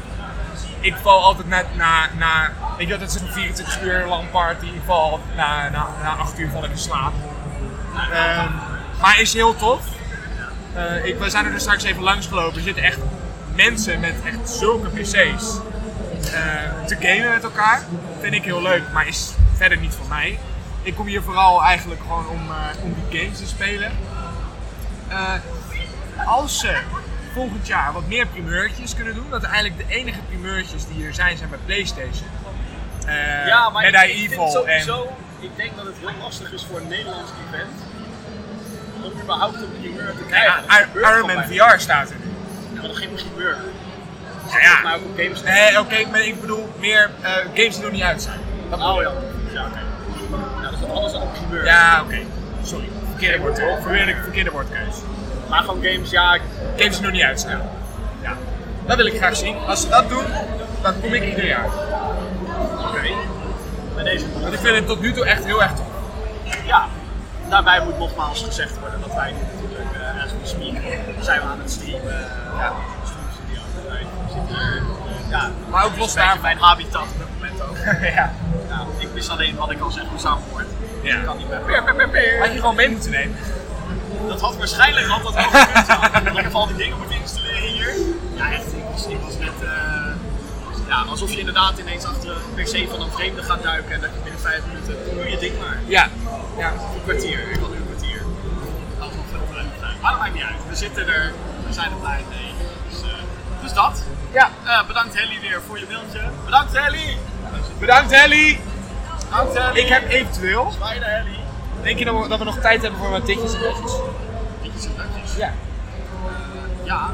[0.83, 4.67] ik val altijd net na, na weet je wat, het is een 24 uur LAN-party.
[4.67, 7.13] Ik val na, na, na 8 uur val ik in slaap.
[8.13, 8.51] Ehm,
[9.01, 9.81] maar is heel tof.
[10.75, 12.57] Eh, ik, we zijn er dus straks even langs gelopen.
[12.57, 12.99] Er zitten echt
[13.55, 15.59] mensen met echt zulke PC's
[16.33, 17.83] eh, te gamen met elkaar.
[18.21, 20.39] Vind ik heel leuk, maar is verder niet voor mij.
[20.83, 23.93] Ik kom hier vooral eigenlijk gewoon om, eh, om die games te spelen.
[26.27, 26.81] Als ze
[27.33, 31.37] volgend jaar wat meer primeurtjes kunnen doen, dat eigenlijk de enige primeurtjes die hier zijn,
[31.37, 32.29] zijn bij PlayStation.
[33.07, 36.79] Eh, Ja, maar met ik, ik sowieso, ik denk dat het heel lastig is voor
[36.81, 37.73] een Nederlands event
[39.03, 40.63] om überhaupt een primeur te en krijgen.
[40.69, 42.31] ja, Ir- Iron Man VR staat er nu.
[42.75, 43.57] Ja, maar nog geen primeur.
[44.51, 44.81] Ja, ja.
[44.83, 45.43] Maar ook op games.
[45.43, 48.39] Nee, oké, maar ik bedoel meer eh, games die nog niet uit zijn.
[48.71, 49.11] Dat Oh ja.
[49.53, 49.79] Ja, oké.
[50.63, 51.65] Ja, dat is wat anders dan een primeur.
[51.65, 52.19] Ja, oké.
[52.63, 52.89] Sorry.
[53.11, 54.95] Verkeerde, woord, verkeerde, verkeerde woordkeus.
[55.53, 56.39] Maar gewoon games, ja.
[56.77, 57.59] Games die nog niet uit zijn.
[58.23, 58.33] Ja.
[58.87, 59.57] Dat wil ik graag zien.
[59.67, 60.25] Als ze dat doen,
[60.83, 61.67] dan kom ik ieder jaar.
[62.79, 63.01] Oké.
[63.95, 64.25] Bij deze.
[64.41, 65.87] Want ik vind het tot nu toe echt heel erg tof.
[66.67, 66.87] Ja.
[67.49, 70.83] Daarbij moet nogmaals gezegd worden dat wij nu natuurlijk, uh, as we speak,
[71.21, 72.27] zijn we aan het streamen.
[72.57, 72.73] Ja.
[74.33, 74.77] Zitten hier.
[74.77, 75.51] eh, ja.
[75.71, 76.41] Maar ook Het los daarvan.
[76.41, 77.77] mijn habitat op dit moment ook.
[78.19, 78.33] ja.
[78.69, 80.67] Ja, ik wist alleen wat ik al zeg hoe samenwoord.
[81.03, 81.17] Ja.
[81.17, 81.49] Ik kan niet
[82.13, 82.39] meer.
[82.41, 83.37] Had je gewoon mee moeten nemen.
[84.29, 85.87] Dat had waarschijnlijk altijd wel gekund.
[85.87, 86.15] ja.
[86.21, 87.95] In ieder geval die dingen moeten installeren hier.
[88.35, 88.67] Ja, echt.
[88.73, 89.53] Ik was, ik was net.
[89.63, 89.69] eh,
[90.89, 94.11] ja, alsof je inderdaad ineens achter een PC van een vreemde gaat duiken en dat
[94.15, 94.97] je binnen vijf minuten.
[95.15, 95.81] Doe je ding maar.
[95.87, 96.09] Ja.
[96.59, 96.69] Ja.
[96.73, 97.51] Een kwartier.
[97.51, 98.23] Ik had nu een kwartier.
[98.99, 99.65] Dat was nog veel leuk.
[100.01, 100.57] Maar dat maakt niet uit.
[100.69, 101.33] We zitten er.
[101.67, 102.53] We zijn er blij mee.
[102.91, 103.09] Dus, eh,
[103.63, 104.03] dus dat.
[104.33, 104.51] Ja.
[104.65, 106.21] Eh, bedankt Helly weer voor je mailtje.
[106.45, 107.17] Bedankt Helly!
[107.79, 108.61] Bedankt Helly.
[109.31, 109.79] Bedankt Helly!
[109.81, 110.71] Ik heb eventueel.
[110.77, 111.39] Zwaai naar Helly.
[111.83, 113.93] Denk je dat we, dat we nog tijd hebben voor wat ditjes en datjes?
[114.63, 115.37] Ditjes en datjes.
[115.37, 115.53] Ja.
[116.85, 117.11] Ja.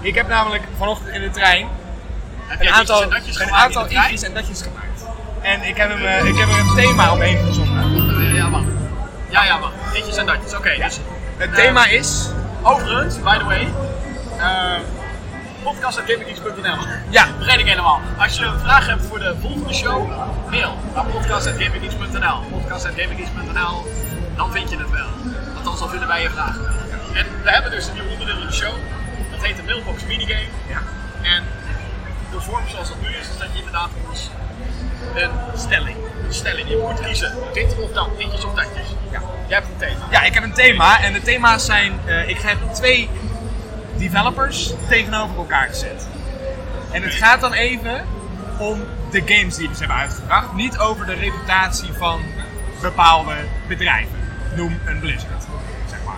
[0.00, 1.68] Ik heb namelijk vanochtend in de trein
[2.46, 5.04] Heb een aantal, ditjes en datjes een gemaakt in en datjes gemaakt.
[5.40, 7.82] En ik heb, hem, eh, ik heb er een thema omheen gezonden.
[8.20, 8.64] Eh, Ja, wacht.
[9.28, 9.72] Ja, ja, wacht.
[9.92, 10.54] Ditjes en datjes.
[10.54, 10.98] Oké, dus
[11.36, 12.28] Het thema is.
[12.62, 13.68] overigens, by the way,
[14.38, 14.78] uh,
[15.66, 16.78] podcast.gaminggeeks.nl.
[17.08, 17.26] Ja.
[17.36, 18.00] Vergeet ik helemaal.
[18.18, 20.08] Als je een vraag hebt voor de volgende show,
[20.50, 22.38] mail naar podcast.gaminggeeks.nl.
[22.50, 23.84] Podcast.gaminggeeks.nl,
[24.36, 25.06] dan vind je het wel.
[25.56, 26.60] Althans, dan vinden wij je vragen.
[27.14, 28.74] En we hebben dus een nieuw onderdeel in de show.
[29.30, 30.48] Dat heet de Mailbox Minigame.
[30.68, 30.82] Ja.
[31.22, 31.42] En
[32.30, 34.30] de vorm zoals dat nu is, is dat je inderdaad ons
[35.14, 35.96] een stelling,
[36.26, 37.32] een stelling, je moet kiezen.
[37.52, 38.88] Dit of dat, ditjes of datjes.
[39.10, 39.20] Ja.
[39.48, 40.06] Jij hebt een thema.
[40.10, 43.08] Ja, ik heb een thema en de thema's zijn, eh, ik heb twee
[43.98, 46.06] developers tegenover elkaar gezet.
[46.92, 48.04] En het gaat dan even
[48.58, 52.20] om de games die ze hebben uitgebracht, niet over de reputatie van
[52.80, 53.34] bepaalde
[53.68, 54.18] bedrijven.
[54.56, 55.42] Noem een Blizzard,
[55.88, 56.14] zeg maar.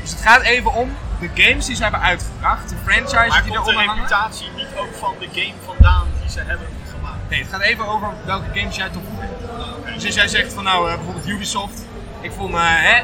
[0.00, 3.52] Dus het gaat even om de games die ze hebben uitgebracht, de franchises Maar die
[3.52, 3.94] de eronder hangen.
[3.94, 7.30] reputatie niet ook van de game vandaan die ze hebben gemaakt?
[7.30, 9.94] Nee, het gaat even over welke games jij tof vindt.
[9.94, 11.84] Dus als jij zegt van nou, eh, bijvoorbeeld Ubisoft.
[12.20, 13.02] Ik vond eh, hè,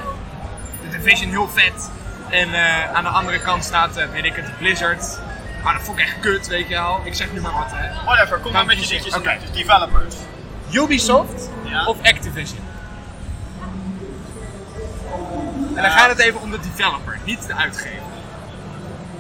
[0.83, 1.91] de Division heel vet.
[2.31, 5.19] En eh, aan de andere kant staat, eh, weet ik het, Blizzard.
[5.63, 7.01] Maar dat vond ik echt kut, weet je wel.
[7.05, 8.05] Ik zeg nu maar wat, hè.
[8.05, 9.51] Whatever, kom maar met je datjes.
[9.53, 10.15] Developers.
[10.71, 11.85] Ubisoft Ja.
[11.87, 12.61] of Activision?
[15.75, 18.03] En dan gaat het even om de developer, niet de uitgever.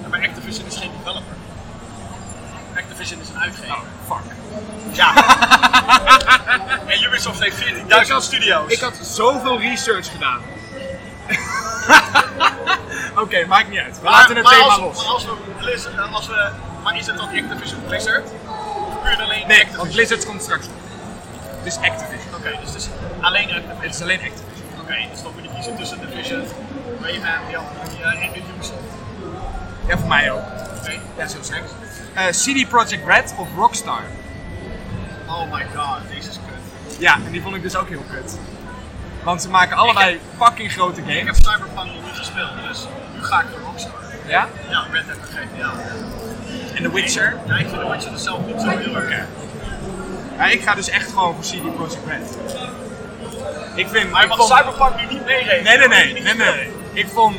[0.02, 1.34] Ja, maar Activision is geen developer.
[2.76, 3.74] Activision is een uitgever.
[3.74, 4.32] Oh, fuck.
[4.92, 5.14] Ja.
[6.92, 8.72] en Ubisoft heeft 14.000 studio's.
[8.72, 10.40] Ik had zoveel research gedaan.
[13.16, 13.96] Oké, maakt niet uit.
[13.96, 14.96] We maar, laten het maar thema als, los.
[14.96, 16.50] Maar als we Blizzard, eh, als we,
[16.82, 18.24] maar is het dan Activision Blizzard?
[18.88, 19.76] Of puur alleen Nee, Activision?
[19.76, 20.76] want Blizzard komt straks nog.
[21.58, 22.34] Het is Activision.
[22.34, 22.88] Oké, dus het is
[23.20, 23.80] alleen Activision.
[23.82, 24.80] Het is alleen Activision.
[24.80, 26.42] Oké, dus dan moet je kiezen tussen Division,
[27.00, 28.80] Rayman, die andere, eh, en Ubisoft.
[29.86, 30.42] Ja, voor mij ook.
[30.80, 31.60] Oké, Ja, zo zeg
[32.14, 34.02] Eh CD Projekt Red of Rockstar?
[35.28, 36.98] Oh my god, deze is kut.
[36.98, 38.38] Ja, en die vond ik dus ook heel kut.
[39.22, 41.36] Want ze maken allebei fucking grote Ik heb games.
[41.36, 42.86] Cyberpunk nog niet gespeeld, dus
[43.26, 43.92] ga ik voor Rockstar.
[44.26, 44.48] Ja?
[44.68, 45.70] Ja, Red Dead gegeven.
[46.74, 47.36] En The Witcher?
[47.46, 49.24] Ja, ik vind de Witcher er zelf niet zo heel erg.
[50.38, 52.36] Ja, ik ga dus echt gewoon voor CD Projekt Red.
[53.74, 54.10] Ik vind...
[54.10, 55.64] Maar ik vond- Cyberpunk nu niet meerekenen.
[55.64, 56.72] Nee, nee, nee, nee, nee, nee.
[56.92, 57.36] Ik vond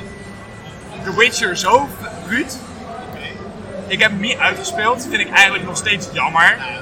[1.03, 1.87] The Witcher zo
[2.25, 2.57] bruut.
[3.11, 3.25] Oké.
[3.87, 5.07] Ik heb hem niet uitgespeeld.
[5.09, 6.55] Vind ik eigenlijk nog steeds jammer.
[6.59, 6.79] Nou ja,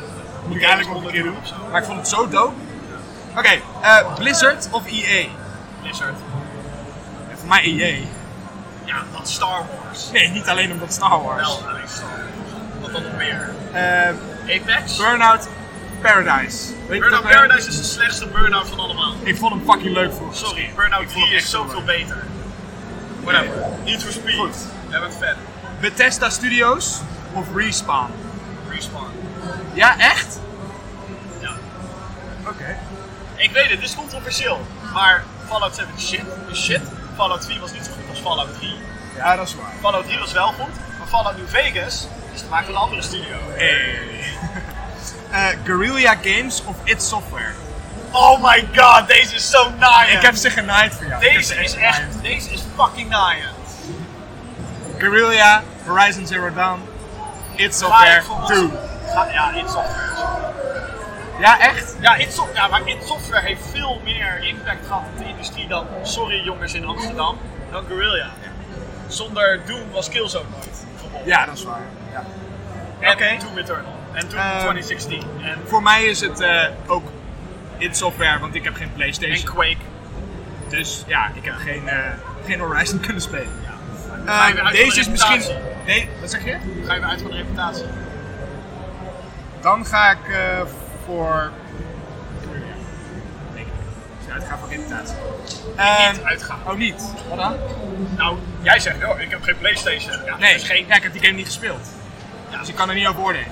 [0.48, 1.36] Moet ik eigenlijk nog een keer doen.
[1.72, 2.54] Maar ik vond het zo dope.
[3.38, 5.26] Oké, eh, Blizzard of EA?
[5.82, 6.16] Blizzard.
[7.32, 7.96] En voor mij EA.
[8.86, 10.12] Ja, dat Star Wars.
[10.12, 11.42] Nee, niet alleen omdat Star Wars.
[11.42, 12.82] Wel alleen Star Wars.
[12.82, 13.50] Wat dan nog meer?
[13.72, 14.98] Eh, Apex?
[14.98, 15.48] Burnout.
[16.02, 16.74] Paradise.
[16.88, 19.14] Weet Burnout dat, eh, Paradise is de slechtste Burnout van allemaal.
[19.24, 20.38] Ik vond hem fucking leuk vroeger.
[20.38, 22.24] Sorry, Burnout Ik vond 3 hem is zoveel beter.
[23.24, 23.54] Whatever.
[23.84, 24.36] Need for Speed.
[24.36, 24.56] Goed.
[24.90, 25.36] Jij bent fan.
[25.80, 27.00] Bethesda Studios
[27.34, 28.12] of Respawn?
[28.70, 29.12] Respawn.
[29.74, 30.40] Ja, echt?
[31.40, 31.52] Ja.
[32.48, 32.78] Oké.
[33.36, 34.66] Ik weet het, dit is controversieel.
[34.94, 36.24] Maar Fallout 7 is shit.
[36.52, 36.82] Is shit.
[37.16, 38.76] Fallout 3 was niet zo goed Fallout 3.
[39.16, 39.72] Ja, dat is waar.
[39.82, 40.74] Fallout 3 was wel goed.
[40.98, 43.36] Maar Fallout New Vegas is gemaakt door een andere studio.
[43.56, 44.00] Hey.
[45.32, 47.52] Eh, Guerrilla Games of id Software?
[48.12, 50.16] Oh my god, deze is zo naaien.
[50.16, 51.22] Ik heb ze genaaid voor jou.
[51.22, 53.50] Deze ze is echt, deze is fucking naaien.
[54.98, 56.80] Guerrilla, Horizon Zero Dawn,
[57.56, 58.70] Ga Software, ik voor ons- 2.
[59.14, 60.34] Ga- Ja, id Software.
[61.40, 61.96] Ja, echt?
[62.00, 65.68] Ja, id Software, ja, maar id Software heeft veel meer impact gehad op de industrie
[65.68, 67.38] dan, sorry jongens in Amsterdam,
[67.76, 68.30] dan Guerrilla.
[69.08, 70.86] Zonder Doom was Killzone nooit.
[70.92, 71.26] bijvoorbeeld.
[71.26, 71.82] Ja, dat is waar.
[72.12, 72.24] Ja.
[73.00, 73.40] En.
[73.40, 73.94] Doom Eternal.
[74.14, 75.24] En Doom Ehm, 2016.
[75.42, 77.12] En, Voor mij is het eh, ook
[77.78, 79.54] id Software, want ik heb geen en Playstation.
[79.54, 79.78] Quake.
[80.70, 81.98] Dus ja, ik heb geen, eh,
[82.46, 83.52] geen Horizon kunnen spelen.
[84.26, 85.42] Eh, weer uit deze is misschien...
[85.86, 86.58] Nee, wat zeg je?
[86.86, 87.86] Ga je weer uit van de reputatie?
[89.62, 90.62] Dan ga ik eh,
[91.06, 91.52] voor...
[94.42, 95.16] Ga voor reputatie.
[95.66, 96.60] Niet Ehm, uitgaan.
[96.66, 97.04] oh, niet?
[97.30, 97.56] Wat dan?
[98.18, 100.26] Nou, jij zegt, oh, ik heb geen Playstation.
[100.26, 100.86] Ja, Nee, geen...
[100.88, 101.88] ja, ik heb die game niet gespeeld.
[102.50, 102.60] Ja.
[102.60, 103.48] Dus ik kan er niet over oordelen.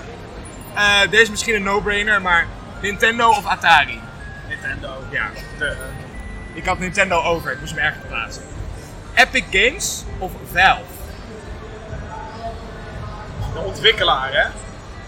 [0.76, 2.48] Eh, deze is misschien een no-brainer, maar
[2.82, 4.00] Nintendo of Atari?
[4.48, 5.04] Nintendo.
[5.10, 5.30] Ja.
[5.58, 5.76] De,
[6.54, 8.44] Ik had Nintendo over, ik moest me ergens plaatsen.
[9.14, 10.82] Epic Games of Valve?
[13.54, 14.46] de ontwikkelaar, hè?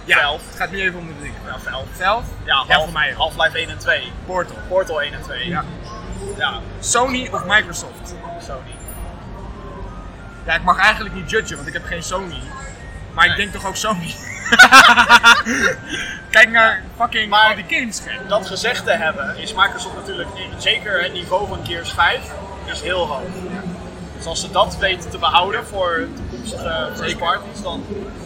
[0.06, 1.40] Ja, het gaat nu even om de dingen.
[1.46, 1.58] Ja.
[1.60, 1.88] Valve?
[2.04, 3.14] Ja, Ja, Half- voor mij.
[3.18, 4.12] Half-Life 1 en 2.
[4.26, 4.56] Portal.
[4.68, 5.48] Portal 1 en 2.
[5.48, 5.64] Ja.
[6.38, 8.14] Ja, Sony of Microsoft?
[8.46, 8.60] Sony.
[10.46, 12.42] Ja, ik mag eigenlijk niet judgen, want ik heb geen Sony.
[13.14, 14.16] Maar ik denk toch ook Sony.
[16.30, 18.02] Kijk naar fucking Maar- al die games.
[18.28, 22.20] Dat gezegd te hebben, is Microsoft natuurlijk, zeker het niveau van Gears 5,
[22.66, 23.22] is heel hoog.
[24.18, 27.86] Dus als ze dat weten te behouden voor toekomstige first parties, dan...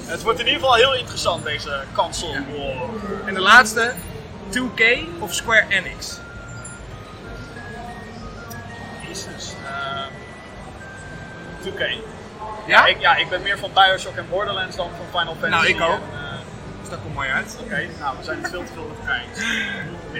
[0.10, 2.90] Het wordt in ieder geval heel interessant, deze console war.
[3.26, 3.94] En de laatste,
[4.50, 4.82] 2K
[5.20, 6.20] of Square Enix?
[9.08, 9.54] Jezus.
[9.66, 10.08] Ehm
[11.68, 11.84] 2K.
[12.68, 12.86] Ja?
[12.86, 15.50] Ik, ja, ik ben meer van Bioshock en Borderlands dan van Final Fantasy.
[15.52, 16.04] Nou, ik ook.
[16.14, 16.38] en, eh,
[16.80, 17.58] Dus dat komt mooi uit.
[17.64, 19.40] Oké, nou, we zijn veel te veel met eens.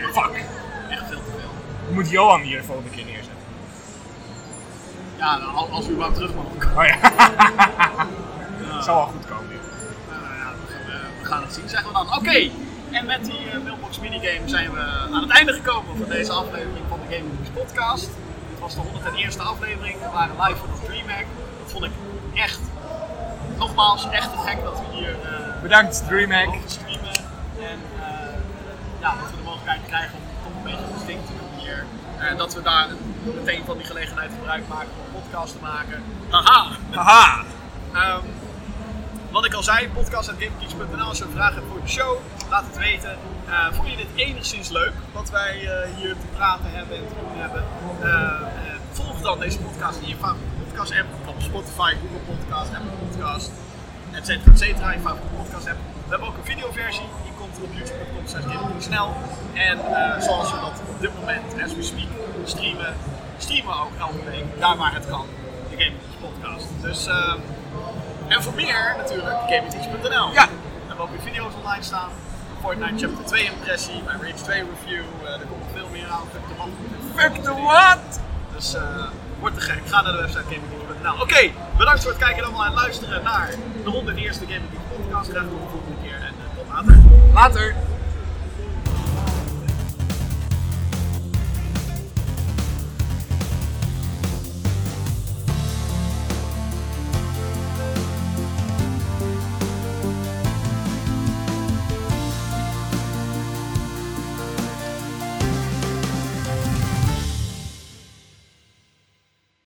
[0.18, 0.44] Fuck.
[0.90, 1.50] Echt veel te veel.
[1.94, 3.38] Moet Johan hier de volgende keer neerzetten.
[5.18, 6.78] Ja, nou, al- als we überhaupt terug mogen komen.
[6.78, 8.82] Oh ja.
[8.82, 9.50] Zal wel goed komen.
[9.50, 9.60] dit.
[11.30, 12.16] Gaan, het zien, zeggen we dan.
[12.18, 12.50] Oké,
[12.92, 14.80] en met die eh, mailbox minigame zijn we
[15.14, 18.06] aan het einde gekomen van deze aflevering van de Gaming News podcast.
[18.50, 20.00] Dit was de 101ste aflevering.
[20.00, 21.26] We waren live vanaf DreamHack.
[21.62, 21.92] Dat vond ik
[22.34, 22.60] echt,
[23.58, 26.50] nogmaals, echt te gek dat we hier eh Bedankt, DreamHack.
[26.66, 27.14] streamen.
[27.60, 28.08] En eh,
[29.00, 31.86] ja, dat we de mogelijkheid krijgen om toch een beetje ding te doen hier.
[32.18, 32.88] En dat we daar
[33.36, 36.04] meteen van die gelegenheid gebruik maken om een podcast te maken.
[36.30, 36.68] Haha!
[36.92, 37.44] Haha.
[37.94, 38.26] Ehm,
[39.32, 42.18] wat ik al zei, podcast.gamegeeks.nl als je vraag hebt voor de show,
[42.50, 43.18] laat het weten.
[43.48, 47.14] Eh, vond je dit enigszins leuk, wat wij eh, hier te praten hebben en te
[47.20, 47.64] doen hebben?
[48.02, 48.48] Eh,
[48.92, 53.52] volg dan deze podcast in je favoriete podcast app, op Spotify, Google Podcast, Apple Podcast,
[54.12, 55.78] et cetera, et cetera, je favoriete podcast app.
[56.04, 59.10] We hebben ook een videoversie, die komt op youtube.com gamegeeksnl.
[59.54, 62.10] En eh, zoals we dat op dit moment, as we speak,
[62.46, 62.94] streamen,
[63.38, 65.26] streamen we ook elke week, daar waar het kan,
[65.70, 66.68] de Gamegeeks podcast.
[66.82, 67.08] Dus...
[67.08, 67.40] ehm,
[68.30, 70.32] en voor meer natuurlijk, gamingteach.nl.
[70.34, 70.48] Ja.
[70.48, 72.10] We hebben ook weer video's online staan.
[72.62, 75.04] Fortnite Chapter 2 impressie, mijn Rage 2 review.
[75.26, 76.26] eh, er komt nog veel meer aan.
[76.32, 76.72] Fuck the man.
[77.16, 78.20] Fuck the what?
[78.56, 78.82] Dus eh
[79.40, 79.82] wordt te gek.
[79.86, 81.22] Ga naar de website gamingteach.nl.
[81.22, 83.50] Oké, bedankt voor het kijken allemaal en luisteren naar
[83.84, 85.30] de 101ste Gaming Geeks podcast.
[85.30, 86.98] Graag tot de volgende keer en eh, tot later.
[87.34, 87.76] Later.